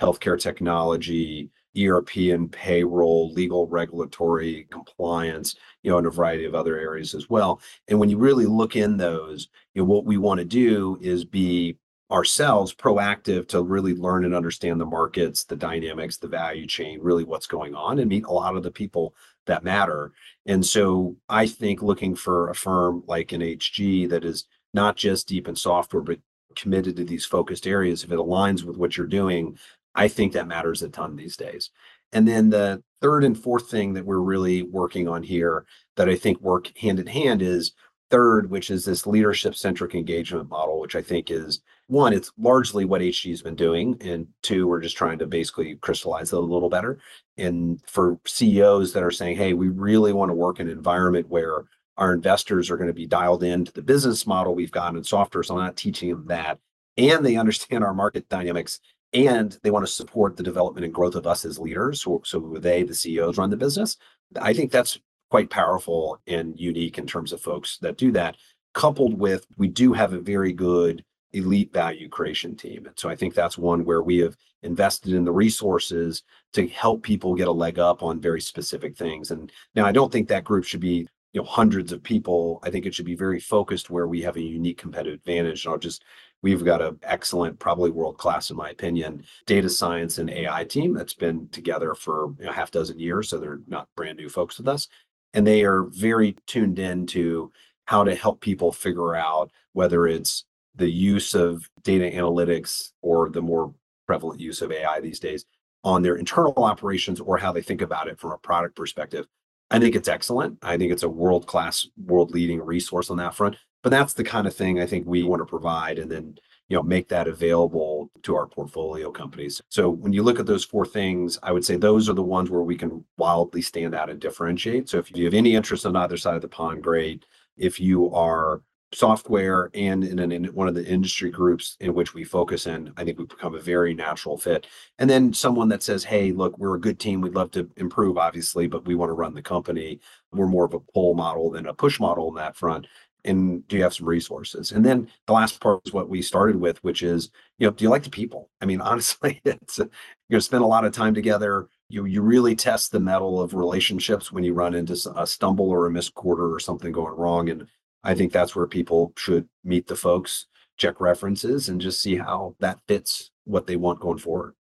healthcare 0.00 0.40
technology, 0.40 1.50
ERP 1.78 2.16
and 2.16 2.50
payroll, 2.50 3.32
legal, 3.32 3.66
regulatory, 3.66 4.66
compliance, 4.70 5.56
you 5.82 5.90
know, 5.90 5.98
and 5.98 6.06
a 6.06 6.10
variety 6.10 6.44
of 6.44 6.54
other 6.54 6.78
areas 6.78 7.14
as 7.14 7.28
well. 7.28 7.60
And 7.88 7.98
when 7.98 8.08
you 8.08 8.18
really 8.18 8.46
look 8.46 8.76
in 8.76 8.96
those, 8.96 9.48
you 9.74 9.82
know, 9.82 9.86
what 9.86 10.04
we 10.04 10.16
want 10.16 10.38
to 10.38 10.44
do 10.44 10.98
is 11.00 11.24
be 11.24 11.76
ourselves 12.10 12.74
proactive 12.74 13.48
to 13.48 13.62
really 13.62 13.94
learn 13.94 14.24
and 14.24 14.34
understand 14.34 14.80
the 14.80 14.86
markets, 14.86 15.44
the 15.44 15.56
dynamics, 15.56 16.16
the 16.16 16.28
value 16.28 16.66
chain, 16.66 17.00
really 17.02 17.24
what's 17.24 17.46
going 17.46 17.74
on, 17.74 17.98
and 17.98 18.08
meet 18.08 18.26
a 18.26 18.32
lot 18.32 18.56
of 18.56 18.62
the 18.62 18.70
people 18.70 19.14
that 19.46 19.64
matter. 19.64 20.12
And 20.46 20.64
so 20.64 21.16
I 21.28 21.46
think 21.46 21.82
looking 21.82 22.14
for 22.14 22.50
a 22.50 22.54
firm 22.54 23.02
like 23.06 23.32
an 23.32 23.40
HG 23.40 24.08
that 24.10 24.24
is 24.24 24.44
not 24.72 24.96
just 24.96 25.28
deep 25.28 25.48
in 25.48 25.56
software, 25.56 26.02
but 26.02 26.18
committed 26.54 26.96
to 26.96 27.04
these 27.04 27.24
focused 27.24 27.66
areas, 27.66 28.04
if 28.04 28.12
it 28.12 28.18
aligns 28.18 28.62
with 28.62 28.76
what 28.76 28.96
you're 28.96 29.06
doing, 29.06 29.58
I 29.94 30.08
think 30.08 30.32
that 30.32 30.48
matters 30.48 30.82
a 30.82 30.88
ton 30.88 31.16
these 31.16 31.36
days. 31.36 31.70
And 32.12 32.26
then 32.26 32.50
the 32.50 32.82
third 33.00 33.24
and 33.24 33.38
fourth 33.38 33.70
thing 33.70 33.94
that 33.94 34.06
we're 34.06 34.20
really 34.20 34.62
working 34.62 35.08
on 35.08 35.22
here 35.22 35.66
that 35.96 36.08
I 36.08 36.16
think 36.16 36.40
work 36.40 36.76
hand 36.78 37.00
in 37.00 37.06
hand 37.06 37.42
is 37.42 37.72
third, 38.10 38.50
which 38.50 38.70
is 38.70 38.84
this 38.84 39.06
leadership 39.06 39.54
centric 39.56 39.94
engagement 39.94 40.48
model, 40.48 40.78
which 40.80 40.94
I 40.94 41.02
think 41.02 41.30
is 41.30 41.60
one, 41.88 42.12
it's 42.12 42.32
largely 42.38 42.84
what 42.84 43.00
HG 43.00 43.30
has 43.30 43.42
been 43.42 43.56
doing. 43.56 43.96
And 44.00 44.26
two, 44.42 44.66
we're 44.66 44.80
just 44.80 44.96
trying 44.96 45.18
to 45.18 45.26
basically 45.26 45.76
crystallize 45.76 46.32
it 46.32 46.36
a 46.36 46.40
little 46.40 46.70
better. 46.70 47.00
And 47.36 47.80
for 47.86 48.18
CEOs 48.26 48.92
that 48.92 49.02
are 49.02 49.10
saying, 49.10 49.36
hey, 49.36 49.52
we 49.52 49.68
really 49.68 50.12
want 50.12 50.30
to 50.30 50.34
work 50.34 50.60
in 50.60 50.68
an 50.68 50.76
environment 50.76 51.28
where 51.28 51.64
our 51.96 52.12
investors 52.12 52.70
are 52.70 52.76
going 52.76 52.88
to 52.88 52.94
be 52.94 53.06
dialed 53.06 53.42
into 53.42 53.72
the 53.72 53.82
business 53.82 54.26
model 54.26 54.54
we've 54.54 54.70
got 54.70 54.94
in 54.94 55.04
software. 55.04 55.42
So 55.42 55.56
I'm 55.56 55.64
not 55.64 55.76
teaching 55.76 56.10
them 56.10 56.26
that. 56.26 56.58
And 56.96 57.24
they 57.24 57.36
understand 57.36 57.84
our 57.84 57.94
market 57.94 58.28
dynamics 58.28 58.80
and 59.14 59.56
they 59.62 59.70
want 59.70 59.86
to 59.86 59.92
support 59.92 60.36
the 60.36 60.42
development 60.42 60.84
and 60.84 60.92
growth 60.92 61.14
of 61.14 61.26
us 61.26 61.44
as 61.44 61.58
leaders. 61.58 62.02
So, 62.02 62.20
so 62.24 62.56
they, 62.58 62.82
the 62.82 62.94
CEOs, 62.94 63.38
run 63.38 63.50
the 63.50 63.56
business. 63.56 63.96
I 64.40 64.52
think 64.52 64.72
that's 64.72 64.98
quite 65.30 65.50
powerful 65.50 66.20
and 66.26 66.58
unique 66.58 66.98
in 66.98 67.06
terms 67.06 67.32
of 67.32 67.40
folks 67.40 67.78
that 67.78 67.96
do 67.96 68.10
that. 68.12 68.36
Coupled 68.74 69.18
with, 69.18 69.46
we 69.56 69.68
do 69.68 69.92
have 69.92 70.12
a 70.12 70.20
very 70.20 70.52
good 70.52 71.04
elite 71.32 71.72
value 71.72 72.08
creation 72.08 72.56
team. 72.56 72.86
And 72.86 72.98
so 72.98 73.08
I 73.08 73.16
think 73.16 73.34
that's 73.34 73.56
one 73.56 73.84
where 73.84 74.02
we 74.02 74.18
have 74.18 74.36
invested 74.62 75.12
in 75.12 75.24
the 75.24 75.32
resources 75.32 76.22
to 76.52 76.66
help 76.68 77.02
people 77.02 77.34
get 77.34 77.48
a 77.48 77.52
leg 77.52 77.78
up 77.78 78.02
on 78.02 78.20
very 78.20 78.40
specific 78.40 78.96
things. 78.96 79.30
And 79.30 79.50
now 79.74 79.84
I 79.86 79.92
don't 79.92 80.10
think 80.10 80.28
that 80.28 80.44
group 80.44 80.64
should 80.64 80.80
be 80.80 81.08
you 81.32 81.40
know 81.40 81.44
hundreds 81.44 81.92
of 81.92 82.02
people. 82.02 82.60
I 82.62 82.70
think 82.70 82.86
it 82.86 82.94
should 82.94 83.04
be 83.04 83.16
very 83.16 83.40
focused 83.40 83.90
where 83.90 84.06
we 84.06 84.22
have 84.22 84.36
a 84.36 84.40
unique 84.40 84.78
competitive 84.78 85.18
advantage. 85.18 85.64
And 85.64 85.72
I'll 85.72 85.78
just 85.78 86.04
We've 86.44 86.62
got 86.62 86.82
an 86.82 86.98
excellent, 87.02 87.58
probably 87.58 87.90
world 87.90 88.18
class, 88.18 88.50
in 88.50 88.58
my 88.58 88.68
opinion, 88.68 89.24
data 89.46 89.70
science 89.70 90.18
and 90.18 90.28
AI 90.28 90.64
team 90.64 90.92
that's 90.92 91.14
been 91.14 91.48
together 91.48 91.94
for 91.94 92.34
you 92.38 92.44
know, 92.44 92.52
half 92.52 92.70
dozen 92.70 92.98
years. 92.98 93.30
So 93.30 93.38
they're 93.38 93.60
not 93.66 93.88
brand 93.96 94.18
new 94.18 94.28
folks 94.28 94.58
with 94.58 94.68
us. 94.68 94.86
And 95.32 95.46
they 95.46 95.64
are 95.64 95.84
very 95.84 96.36
tuned 96.46 96.78
in 96.78 97.06
to 97.06 97.50
how 97.86 98.04
to 98.04 98.14
help 98.14 98.42
people 98.42 98.72
figure 98.72 99.14
out 99.14 99.52
whether 99.72 100.06
it's 100.06 100.44
the 100.74 100.90
use 100.90 101.34
of 101.34 101.66
data 101.82 102.14
analytics 102.14 102.90
or 103.00 103.30
the 103.30 103.40
more 103.40 103.72
prevalent 104.06 104.38
use 104.38 104.60
of 104.60 104.70
AI 104.70 105.00
these 105.00 105.20
days 105.20 105.46
on 105.82 106.02
their 106.02 106.16
internal 106.16 106.62
operations 106.62 107.20
or 107.20 107.38
how 107.38 107.52
they 107.52 107.62
think 107.62 107.80
about 107.80 108.06
it 108.06 108.20
from 108.20 108.32
a 108.32 108.38
product 108.38 108.76
perspective. 108.76 109.26
I 109.70 109.78
think 109.78 109.96
it's 109.96 110.08
excellent. 110.08 110.58
I 110.60 110.76
think 110.76 110.92
it's 110.92 111.04
a 111.04 111.08
world 111.08 111.46
class, 111.46 111.88
world 111.96 112.32
leading 112.32 112.60
resource 112.60 113.08
on 113.08 113.16
that 113.16 113.34
front. 113.34 113.56
But 113.84 113.90
that's 113.90 114.14
the 114.14 114.24
kind 114.24 114.46
of 114.46 114.54
thing 114.56 114.80
I 114.80 114.86
think 114.86 115.06
we 115.06 115.24
want 115.24 115.40
to 115.40 115.46
provide 115.46 115.98
and 115.98 116.10
then 116.10 116.38
you 116.68 116.76
know 116.76 116.82
make 116.82 117.06
that 117.08 117.28
available 117.28 118.10
to 118.22 118.34
our 118.34 118.46
portfolio 118.46 119.12
companies. 119.12 119.60
So 119.68 119.90
when 119.90 120.14
you 120.14 120.22
look 120.22 120.40
at 120.40 120.46
those 120.46 120.64
four 120.64 120.86
things, 120.86 121.38
I 121.42 121.52
would 121.52 121.66
say 121.66 121.76
those 121.76 122.08
are 122.08 122.14
the 122.14 122.22
ones 122.22 122.48
where 122.48 122.62
we 122.62 122.76
can 122.76 123.04
wildly 123.18 123.60
stand 123.60 123.94
out 123.94 124.08
and 124.08 124.18
differentiate. 124.18 124.88
So 124.88 124.96
if 124.96 125.14
you 125.14 125.26
have 125.26 125.34
any 125.34 125.54
interest 125.54 125.84
on 125.84 125.96
either 125.96 126.16
side 126.16 126.34
of 126.34 126.40
the 126.40 126.48
pond, 126.48 126.82
great. 126.82 127.26
If 127.58 127.78
you 127.78 128.10
are 128.14 128.62
software 128.94 129.70
and 129.74 130.04
in, 130.04 130.18
an, 130.18 130.32
in 130.32 130.44
one 130.46 130.68
of 130.68 130.74
the 130.74 130.86
industry 130.86 131.30
groups 131.30 131.76
in 131.80 131.92
which 131.94 132.14
we 132.14 132.24
focus 132.24 132.66
in, 132.66 132.92
I 132.96 133.04
think 133.04 133.18
we 133.18 133.26
become 133.26 133.54
a 133.54 133.60
very 133.60 133.92
natural 133.92 134.38
fit. 134.38 134.66
And 134.98 135.10
then 135.10 135.32
someone 135.34 135.68
that 135.68 135.82
says, 135.82 136.04
hey, 136.04 136.32
look, 136.32 136.56
we're 136.58 136.76
a 136.76 136.80
good 136.80 137.00
team. 137.00 137.20
We'd 137.20 137.34
love 137.34 137.50
to 137.52 137.68
improve, 137.76 138.16
obviously, 138.16 138.66
but 138.66 138.86
we 138.86 138.94
want 138.94 139.10
to 139.10 139.14
run 139.14 139.34
the 139.34 139.42
company. 139.42 140.00
We're 140.32 140.46
more 140.46 140.64
of 140.64 140.74
a 140.74 140.80
pull 140.80 141.14
model 141.14 141.50
than 141.50 141.66
a 141.66 141.74
push 141.74 142.00
model 142.00 142.28
in 142.28 142.36
that 142.36 142.56
front 142.56 142.86
and 143.24 143.66
do 143.68 143.76
you 143.76 143.82
have 143.82 143.94
some 143.94 144.06
resources? 144.06 144.72
And 144.72 144.84
then 144.84 145.08
the 145.26 145.32
last 145.32 145.60
part 145.60 145.80
is 145.86 145.92
what 145.92 146.08
we 146.08 146.22
started 146.22 146.56
with 146.56 146.82
which 146.84 147.02
is 147.02 147.30
you 147.58 147.66
know 147.66 147.72
do 147.72 147.84
you 147.84 147.90
like 147.90 148.04
the 148.04 148.10
people? 148.10 148.50
I 148.60 148.66
mean 148.66 148.80
honestly 148.92 149.40
it's 149.44 149.78
you're 149.78 149.88
going 150.30 150.40
to 150.40 150.40
spend 150.40 150.64
a 150.64 150.68
lot 150.68 150.84
of 150.84 150.92
time 150.92 151.14
together. 151.14 151.68
You 151.88 152.04
you 152.06 152.22
really 152.22 152.56
test 152.56 152.92
the 152.92 153.00
metal 153.00 153.40
of 153.40 153.54
relationships 153.54 154.32
when 154.32 154.44
you 154.44 154.54
run 154.54 154.74
into 154.74 154.94
a 155.16 155.26
stumble 155.26 155.70
or 155.70 155.86
a 155.86 155.90
missed 155.90 156.14
quarter 156.14 156.52
or 156.52 156.60
something 156.60 156.92
going 156.92 157.14
wrong 157.14 157.50
and 157.50 157.66
i 158.02 158.14
think 158.14 158.32
that's 158.32 158.56
where 158.56 158.66
people 158.66 159.12
should 159.16 159.46
meet 159.62 159.86
the 159.86 159.96
folks 159.96 160.46
check 160.76 161.00
references 161.00 161.68
and 161.68 161.80
just 161.80 162.02
see 162.02 162.16
how 162.16 162.56
that 162.60 162.78
fits 162.88 163.30
what 163.44 163.66
they 163.66 163.76
want 163.76 164.00
going 164.00 164.18
forward. 164.18 164.54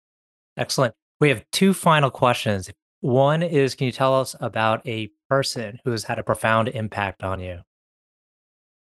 Excellent. 0.57 0.93
We 1.19 1.29
have 1.29 1.43
two 1.51 1.73
final 1.73 2.11
questions. 2.11 2.69
One 3.01 3.43
is 3.43 3.75
can 3.75 3.85
you 3.85 3.91
tell 3.91 4.19
us 4.19 4.35
about 4.39 4.85
a 4.87 5.09
person 5.29 5.79
who 5.83 5.91
has 5.91 6.03
had 6.03 6.19
a 6.19 6.23
profound 6.23 6.69
impact 6.69 7.23
on 7.23 7.39
you 7.39 7.61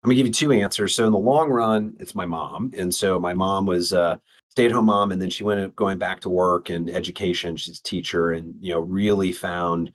I'm 0.03 0.09
gonna 0.09 0.15
give 0.15 0.27
you 0.27 0.33
two 0.33 0.51
answers. 0.51 0.93
So 0.95 1.05
in 1.05 1.13
the 1.13 1.17
long 1.17 1.49
run, 1.49 1.95
it's 1.99 2.13
my 2.13 2.25
mom, 2.25 2.71
and 2.77 2.93
so 2.93 3.19
my 3.19 3.33
mom 3.33 3.65
was 3.65 3.93
a 3.93 4.19
stay-at-home 4.49 4.85
mom, 4.85 5.11
and 5.13 5.21
then 5.21 5.29
she 5.29 5.45
went 5.45 5.75
going 5.77 5.97
back 5.97 6.19
to 6.21 6.29
work 6.29 6.69
and 6.69 6.89
education. 6.89 7.55
She's 7.55 7.79
a 7.79 7.83
teacher, 7.83 8.31
and 8.31 8.53
you 8.59 8.73
know 8.73 8.81
really 8.81 9.31
found 9.31 9.93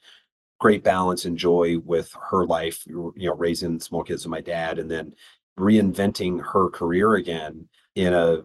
great 0.60 0.82
balance 0.82 1.26
and 1.26 1.36
joy 1.36 1.78
with 1.84 2.10
her 2.30 2.46
life. 2.46 2.82
You 2.86 3.12
know, 3.16 3.34
raising 3.34 3.78
small 3.80 4.02
kids 4.02 4.24
with 4.24 4.30
my 4.30 4.40
dad, 4.40 4.78
and 4.78 4.90
then 4.90 5.14
reinventing 5.58 6.40
her 6.52 6.70
career 6.70 7.16
again 7.16 7.68
in 7.94 8.14
a 8.14 8.42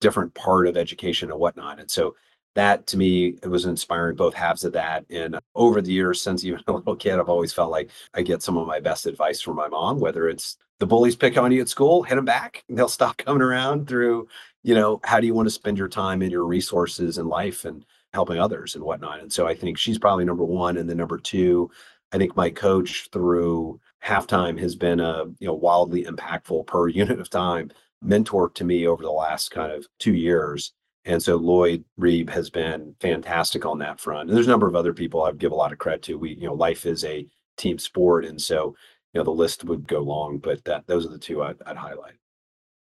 different 0.00 0.34
part 0.34 0.66
of 0.66 0.76
education 0.76 1.30
and 1.30 1.40
whatnot. 1.40 1.80
And 1.80 1.90
so 1.90 2.14
that 2.56 2.86
to 2.88 2.96
me 2.96 3.38
it 3.42 3.48
was 3.48 3.64
inspiring 3.64 4.16
both 4.16 4.34
halves 4.34 4.64
of 4.64 4.72
that 4.72 5.04
and 5.10 5.38
over 5.54 5.80
the 5.80 5.92
years 5.92 6.20
since 6.20 6.44
even 6.44 6.60
a 6.66 6.72
little 6.72 6.96
kid 6.96 7.18
i've 7.18 7.28
always 7.28 7.52
felt 7.52 7.70
like 7.70 7.90
i 8.14 8.22
get 8.22 8.42
some 8.42 8.56
of 8.56 8.66
my 8.66 8.80
best 8.80 9.06
advice 9.06 9.40
from 9.40 9.56
my 9.56 9.68
mom 9.68 10.00
whether 10.00 10.28
it's 10.28 10.56
the 10.78 10.86
bullies 10.86 11.16
pick 11.16 11.38
on 11.38 11.52
you 11.52 11.60
at 11.60 11.68
school, 11.68 12.02
hit 12.02 12.16
them 12.16 12.24
back. 12.24 12.64
They'll 12.68 12.88
stop 12.88 13.16
coming 13.18 13.42
around 13.42 13.88
through, 13.88 14.28
you 14.62 14.74
know, 14.74 15.00
how 15.04 15.20
do 15.20 15.26
you 15.26 15.34
want 15.34 15.46
to 15.46 15.54
spend 15.54 15.78
your 15.78 15.88
time 15.88 16.22
and 16.22 16.30
your 16.30 16.44
resources 16.44 17.18
in 17.18 17.28
life 17.28 17.64
and 17.64 17.84
helping 18.12 18.38
others 18.38 18.74
and 18.74 18.84
whatnot. 18.84 19.20
And 19.20 19.32
so 19.32 19.46
I 19.46 19.54
think 19.54 19.78
she's 19.78 19.98
probably 19.98 20.24
number 20.24 20.44
one. 20.44 20.76
And 20.76 20.88
then 20.88 20.96
number 20.96 21.18
two, 21.18 21.70
I 22.12 22.18
think 22.18 22.36
my 22.36 22.50
coach 22.50 23.08
through 23.12 23.80
halftime 24.04 24.58
has 24.60 24.76
been 24.76 25.00
a, 25.00 25.24
you 25.38 25.46
know, 25.46 25.54
wildly 25.54 26.04
impactful 26.04 26.66
per 26.66 26.88
unit 27.02 27.20
of 27.20 27.30
time 27.30 27.70
mentor 28.02 28.50
to 28.50 28.64
me 28.64 28.86
over 28.86 29.02
the 29.02 29.10
last 29.10 29.50
kind 29.50 29.72
of 29.72 29.86
two 29.98 30.14
years. 30.14 30.72
And 31.06 31.22
so 31.22 31.36
Lloyd 31.36 31.84
Reeb 31.98 32.28
has 32.30 32.50
been 32.50 32.94
fantastic 33.00 33.64
on 33.64 33.78
that 33.78 34.00
front. 34.00 34.28
And 34.28 34.36
there's 34.36 34.48
a 34.48 34.50
number 34.50 34.66
of 34.66 34.74
other 34.74 34.92
people 34.92 35.22
I 35.22 35.32
give 35.32 35.52
a 35.52 35.56
lot 35.56 35.72
of 35.72 35.78
credit 35.78 36.02
to. 36.02 36.18
We, 36.18 36.34
you 36.34 36.46
know, 36.46 36.54
life 36.54 36.84
is 36.84 37.04
a 37.04 37.26
team 37.56 37.78
sport. 37.78 38.24
And 38.24 38.40
so 38.42 38.74
you 39.16 39.20
know 39.20 39.24
the 39.24 39.30
list 39.30 39.64
would 39.64 39.88
go 39.88 40.00
long, 40.00 40.36
but 40.36 40.62
that 40.66 40.86
those 40.86 41.06
are 41.06 41.08
the 41.08 41.18
two 41.18 41.42
I'd, 41.42 41.56
I'd 41.64 41.78
highlight. 41.78 42.16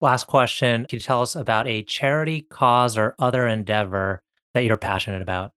Last 0.01 0.25
question: 0.25 0.87
Can 0.89 0.97
you 0.97 0.99
tell 0.99 1.21
us 1.21 1.35
about 1.35 1.67
a 1.67 1.83
charity, 1.83 2.41
cause, 2.49 2.97
or 2.97 3.13
other 3.19 3.45
endeavor 3.45 4.23
that 4.55 4.63
you're 4.63 4.75
passionate 4.75 5.21
about? 5.21 5.51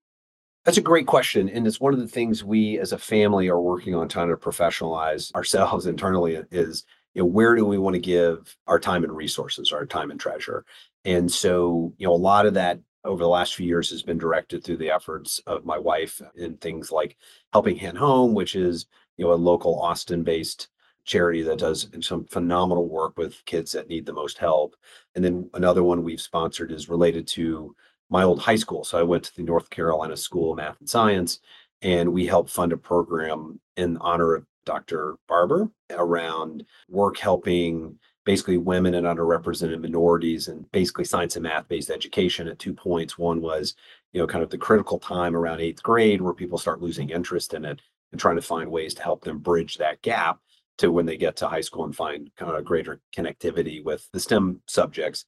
That's 0.65 0.77
a 0.77 0.81
great 0.81 1.07
question, 1.07 1.49
and 1.49 1.65
it's 1.65 1.81
one 1.81 1.95
of 1.95 1.99
the 1.99 2.07
things 2.07 2.43
we 2.43 2.77
as 2.77 2.91
a 2.91 2.99
family 2.99 3.47
are 3.47 3.59
working 3.59 3.95
on 3.95 4.07
trying 4.07 4.29
to 4.29 4.35
professionalize 4.35 5.33
ourselves 5.33 5.85
internally. 5.87 6.43
Is 6.51 6.85
you 7.17 7.23
know 7.23 7.27
where 7.27 7.55
do 7.55 7.65
we 7.65 7.79
want 7.79 7.95
to 7.95 7.99
give 7.99 8.55
our 8.67 8.79
time 8.79 9.03
and 9.03 9.15
resources, 9.15 9.71
our 9.71 9.87
time 9.87 10.11
and 10.11 10.19
treasure, 10.19 10.63
and 11.03 11.31
so 11.31 11.91
you 11.97 12.05
know 12.05 12.13
a 12.13 12.15
lot 12.15 12.45
of 12.45 12.53
that 12.53 12.79
over 13.03 13.23
the 13.23 13.27
last 13.27 13.55
few 13.55 13.65
years 13.65 13.89
has 13.89 14.03
been 14.03 14.19
directed 14.19 14.63
through 14.63 14.77
the 14.77 14.91
efforts 14.91 15.39
of 15.47 15.65
my 15.65 15.79
wife 15.79 16.21
in 16.35 16.57
things 16.57 16.91
like 16.91 17.17
helping 17.53 17.75
hand 17.75 17.97
home 17.97 18.35
which 18.35 18.55
is 18.55 18.85
you 19.17 19.25
know 19.25 19.33
a 19.33 19.35
local 19.35 19.81
austin 19.81 20.23
based 20.23 20.67
charity 21.05 21.41
that 21.41 21.57
does 21.57 21.89
some 22.01 22.25
phenomenal 22.25 22.87
work 22.87 23.17
with 23.17 23.43
kids 23.45 23.71
that 23.71 23.87
need 23.87 24.05
the 24.05 24.13
most 24.13 24.37
help. 24.37 24.75
And 25.15 25.23
then 25.23 25.49
another 25.53 25.81
one 25.81 26.03
we've 26.03 26.21
sponsored 26.21 26.71
is 26.71 26.89
related 26.89 27.25
to 27.29 27.73
my 28.09 28.23
old 28.23 28.39
high 28.39 28.57
school. 28.57 28.83
So 28.83 28.99
i 28.99 29.03
went 29.03 29.23
to 29.23 29.35
the 29.35 29.43
north 29.43 29.69
carolina 29.71 30.17
school 30.17 30.51
of 30.51 30.57
math 30.57 30.79
and 30.79 30.89
science 30.89 31.39
and 31.81 32.13
we 32.13 32.25
helped 32.27 32.51
fund 32.51 32.73
a 32.73 32.77
program 32.77 33.59
in 33.75 33.97
honor 33.97 34.35
of 34.35 34.45
dr 34.67 35.15
barber 35.27 35.69
around 35.89 36.63
work 36.89 37.17
helping 37.17 37.97
basically 38.27 38.57
women 38.57 38.95
and 38.95 39.07
underrepresented 39.07 39.81
minorities 39.81 40.49
and 40.49 40.69
basically 40.73 41.05
science 41.05 41.37
and 41.37 41.43
math 41.43 41.65
based 41.69 41.89
education 41.89 42.49
at 42.49 42.59
two 42.59 42.73
points. 42.73 43.17
One 43.17 43.39
was, 43.39 43.73
you 44.11 44.19
know, 44.19 44.27
kind 44.27 44.43
of 44.43 44.49
the 44.49 44.57
critical 44.57 44.99
time 44.99 45.33
around 45.33 45.61
eighth 45.61 45.81
grade 45.81 46.21
where 46.21 46.33
people 46.33 46.57
start 46.57 46.81
losing 46.81 47.09
interest 47.09 47.53
in 47.53 47.63
it 47.63 47.81
and 48.11 48.19
trying 48.19 48.35
to 48.35 48.41
find 48.41 48.69
ways 48.69 48.93
to 48.95 49.01
help 49.01 49.23
them 49.23 49.37
bridge 49.37 49.77
that 49.77 50.01
gap 50.01 50.39
to 50.79 50.91
when 50.91 51.05
they 51.05 51.15
get 51.15 51.37
to 51.37 51.47
high 51.47 51.61
school 51.61 51.85
and 51.85 51.95
find 51.95 52.29
kind 52.35 52.51
of 52.51 52.65
greater 52.65 52.99
connectivity 53.15 53.81
with 53.81 54.09
the 54.11 54.19
STEM 54.19 54.61
subjects. 54.67 55.23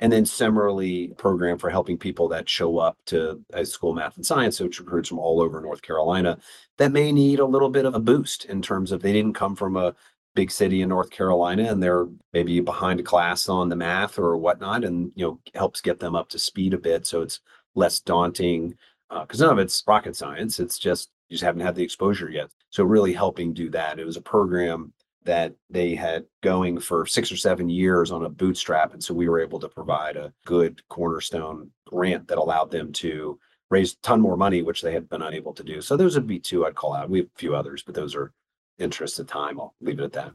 And 0.00 0.10
then 0.10 0.24
similarly, 0.24 1.08
program 1.18 1.58
for 1.58 1.68
helping 1.68 1.98
people 1.98 2.28
that 2.28 2.48
show 2.48 2.78
up 2.78 2.96
to 3.06 3.42
a 3.52 3.64
school 3.66 3.94
math 3.94 4.16
and 4.16 4.24
science, 4.24 4.58
which 4.58 4.80
recruits 4.80 5.10
from 5.10 5.18
all 5.18 5.40
over 5.40 5.60
North 5.60 5.82
Carolina, 5.82 6.38
that 6.78 6.90
may 6.90 7.12
need 7.12 7.38
a 7.38 7.44
little 7.44 7.68
bit 7.68 7.84
of 7.84 7.94
a 7.94 8.00
boost 8.00 8.46
in 8.46 8.62
terms 8.62 8.92
of 8.92 9.02
they 9.02 9.12
didn't 9.12 9.34
come 9.34 9.54
from 9.54 9.76
a 9.76 9.94
big 10.34 10.50
city 10.50 10.80
in 10.80 10.88
North 10.88 11.10
Carolina 11.10 11.64
and 11.64 11.82
they're 11.82 12.06
maybe 12.32 12.60
behind 12.60 13.00
a 13.00 13.02
class 13.02 13.48
on 13.48 13.68
the 13.68 13.76
math 13.76 14.18
or 14.18 14.36
whatnot, 14.36 14.84
and 14.84 15.12
you 15.14 15.26
know 15.26 15.40
helps 15.54 15.80
get 15.80 16.00
them 16.00 16.16
up 16.16 16.28
to 16.30 16.38
speed 16.38 16.72
a 16.72 16.78
bit, 16.78 17.06
so 17.06 17.20
it's 17.20 17.40
less 17.74 18.00
daunting. 18.00 18.74
Because 19.10 19.42
uh, 19.42 19.46
none 19.46 19.54
of 19.54 19.58
it's 19.58 19.82
rocket 19.86 20.16
science; 20.16 20.60
it's 20.60 20.78
just 20.78 21.10
you 21.28 21.34
just 21.34 21.44
haven't 21.44 21.62
had 21.62 21.74
the 21.74 21.82
exposure 21.84 22.30
yet. 22.30 22.50
So 22.70 22.84
really 22.84 23.12
helping 23.12 23.52
do 23.52 23.68
that. 23.70 23.98
It 23.98 24.04
was 24.06 24.16
a 24.16 24.22
program 24.22 24.92
that 25.24 25.54
they 25.68 25.94
had 25.94 26.24
going 26.42 26.80
for 26.80 27.06
six 27.06 27.30
or 27.30 27.36
seven 27.36 27.68
years 27.68 28.10
on 28.10 28.24
a 28.24 28.28
bootstrap. 28.28 28.92
And 28.92 29.02
so 29.02 29.12
we 29.12 29.28
were 29.28 29.40
able 29.40 29.60
to 29.60 29.68
provide 29.68 30.16
a 30.16 30.32
good 30.46 30.86
cornerstone 30.88 31.70
grant 31.86 32.28
that 32.28 32.38
allowed 32.38 32.70
them 32.70 32.92
to 32.94 33.38
raise 33.70 33.92
a 33.92 33.96
ton 34.02 34.20
more 34.20 34.36
money, 34.36 34.62
which 34.62 34.82
they 34.82 34.92
had 34.92 35.08
been 35.08 35.22
unable 35.22 35.52
to 35.54 35.62
do. 35.62 35.80
So 35.80 35.96
those 35.96 36.14
would 36.14 36.26
be 36.26 36.38
two 36.38 36.66
I'd 36.66 36.74
call 36.74 36.94
out. 36.94 37.10
We 37.10 37.18
have 37.18 37.26
a 37.26 37.38
few 37.38 37.54
others, 37.54 37.82
but 37.82 37.94
those 37.94 38.14
are 38.14 38.32
interests 38.78 39.18
of 39.18 39.26
time. 39.26 39.60
I'll 39.60 39.74
leave 39.80 40.00
it 40.00 40.04
at 40.04 40.12
that. 40.12 40.32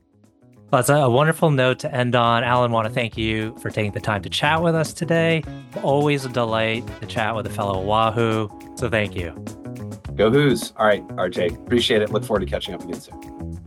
Well, 0.72 0.82
that's 0.82 0.90
a 0.90 1.10
wonderful 1.10 1.52
note 1.52 1.80
to 1.80 1.94
end 1.94 2.16
on. 2.16 2.44
Alan, 2.44 2.72
want 2.72 2.88
to 2.88 2.94
thank 2.94 3.18
you 3.18 3.56
for 3.62 3.70
taking 3.70 3.92
the 3.92 4.00
time 4.00 4.22
to 4.24 4.30
chat 4.30 4.62
with 4.62 4.74
us 4.74 4.94
today. 4.94 5.44
Always 5.84 6.26
a 6.26 6.30
delight 6.30 6.86
to 7.02 7.08
chat 7.08 7.36
with 7.36 7.46
a 7.46 7.52
fellow 7.52 7.82
Wahoo. 7.82 8.50
So 8.76 8.90
thank 8.90 9.16
you. 9.16 9.32
Go 10.16 10.32
Hoos. 10.32 10.74
All 10.78 10.86
right, 10.86 11.06
RJ. 11.10 11.56
Appreciate 11.66 12.02
it. 12.02 12.10
Look 12.10 12.24
forward 12.24 12.40
to 12.40 12.46
catching 12.46 12.74
up 12.74 12.84
again 12.84 13.00
soon. 13.00 13.62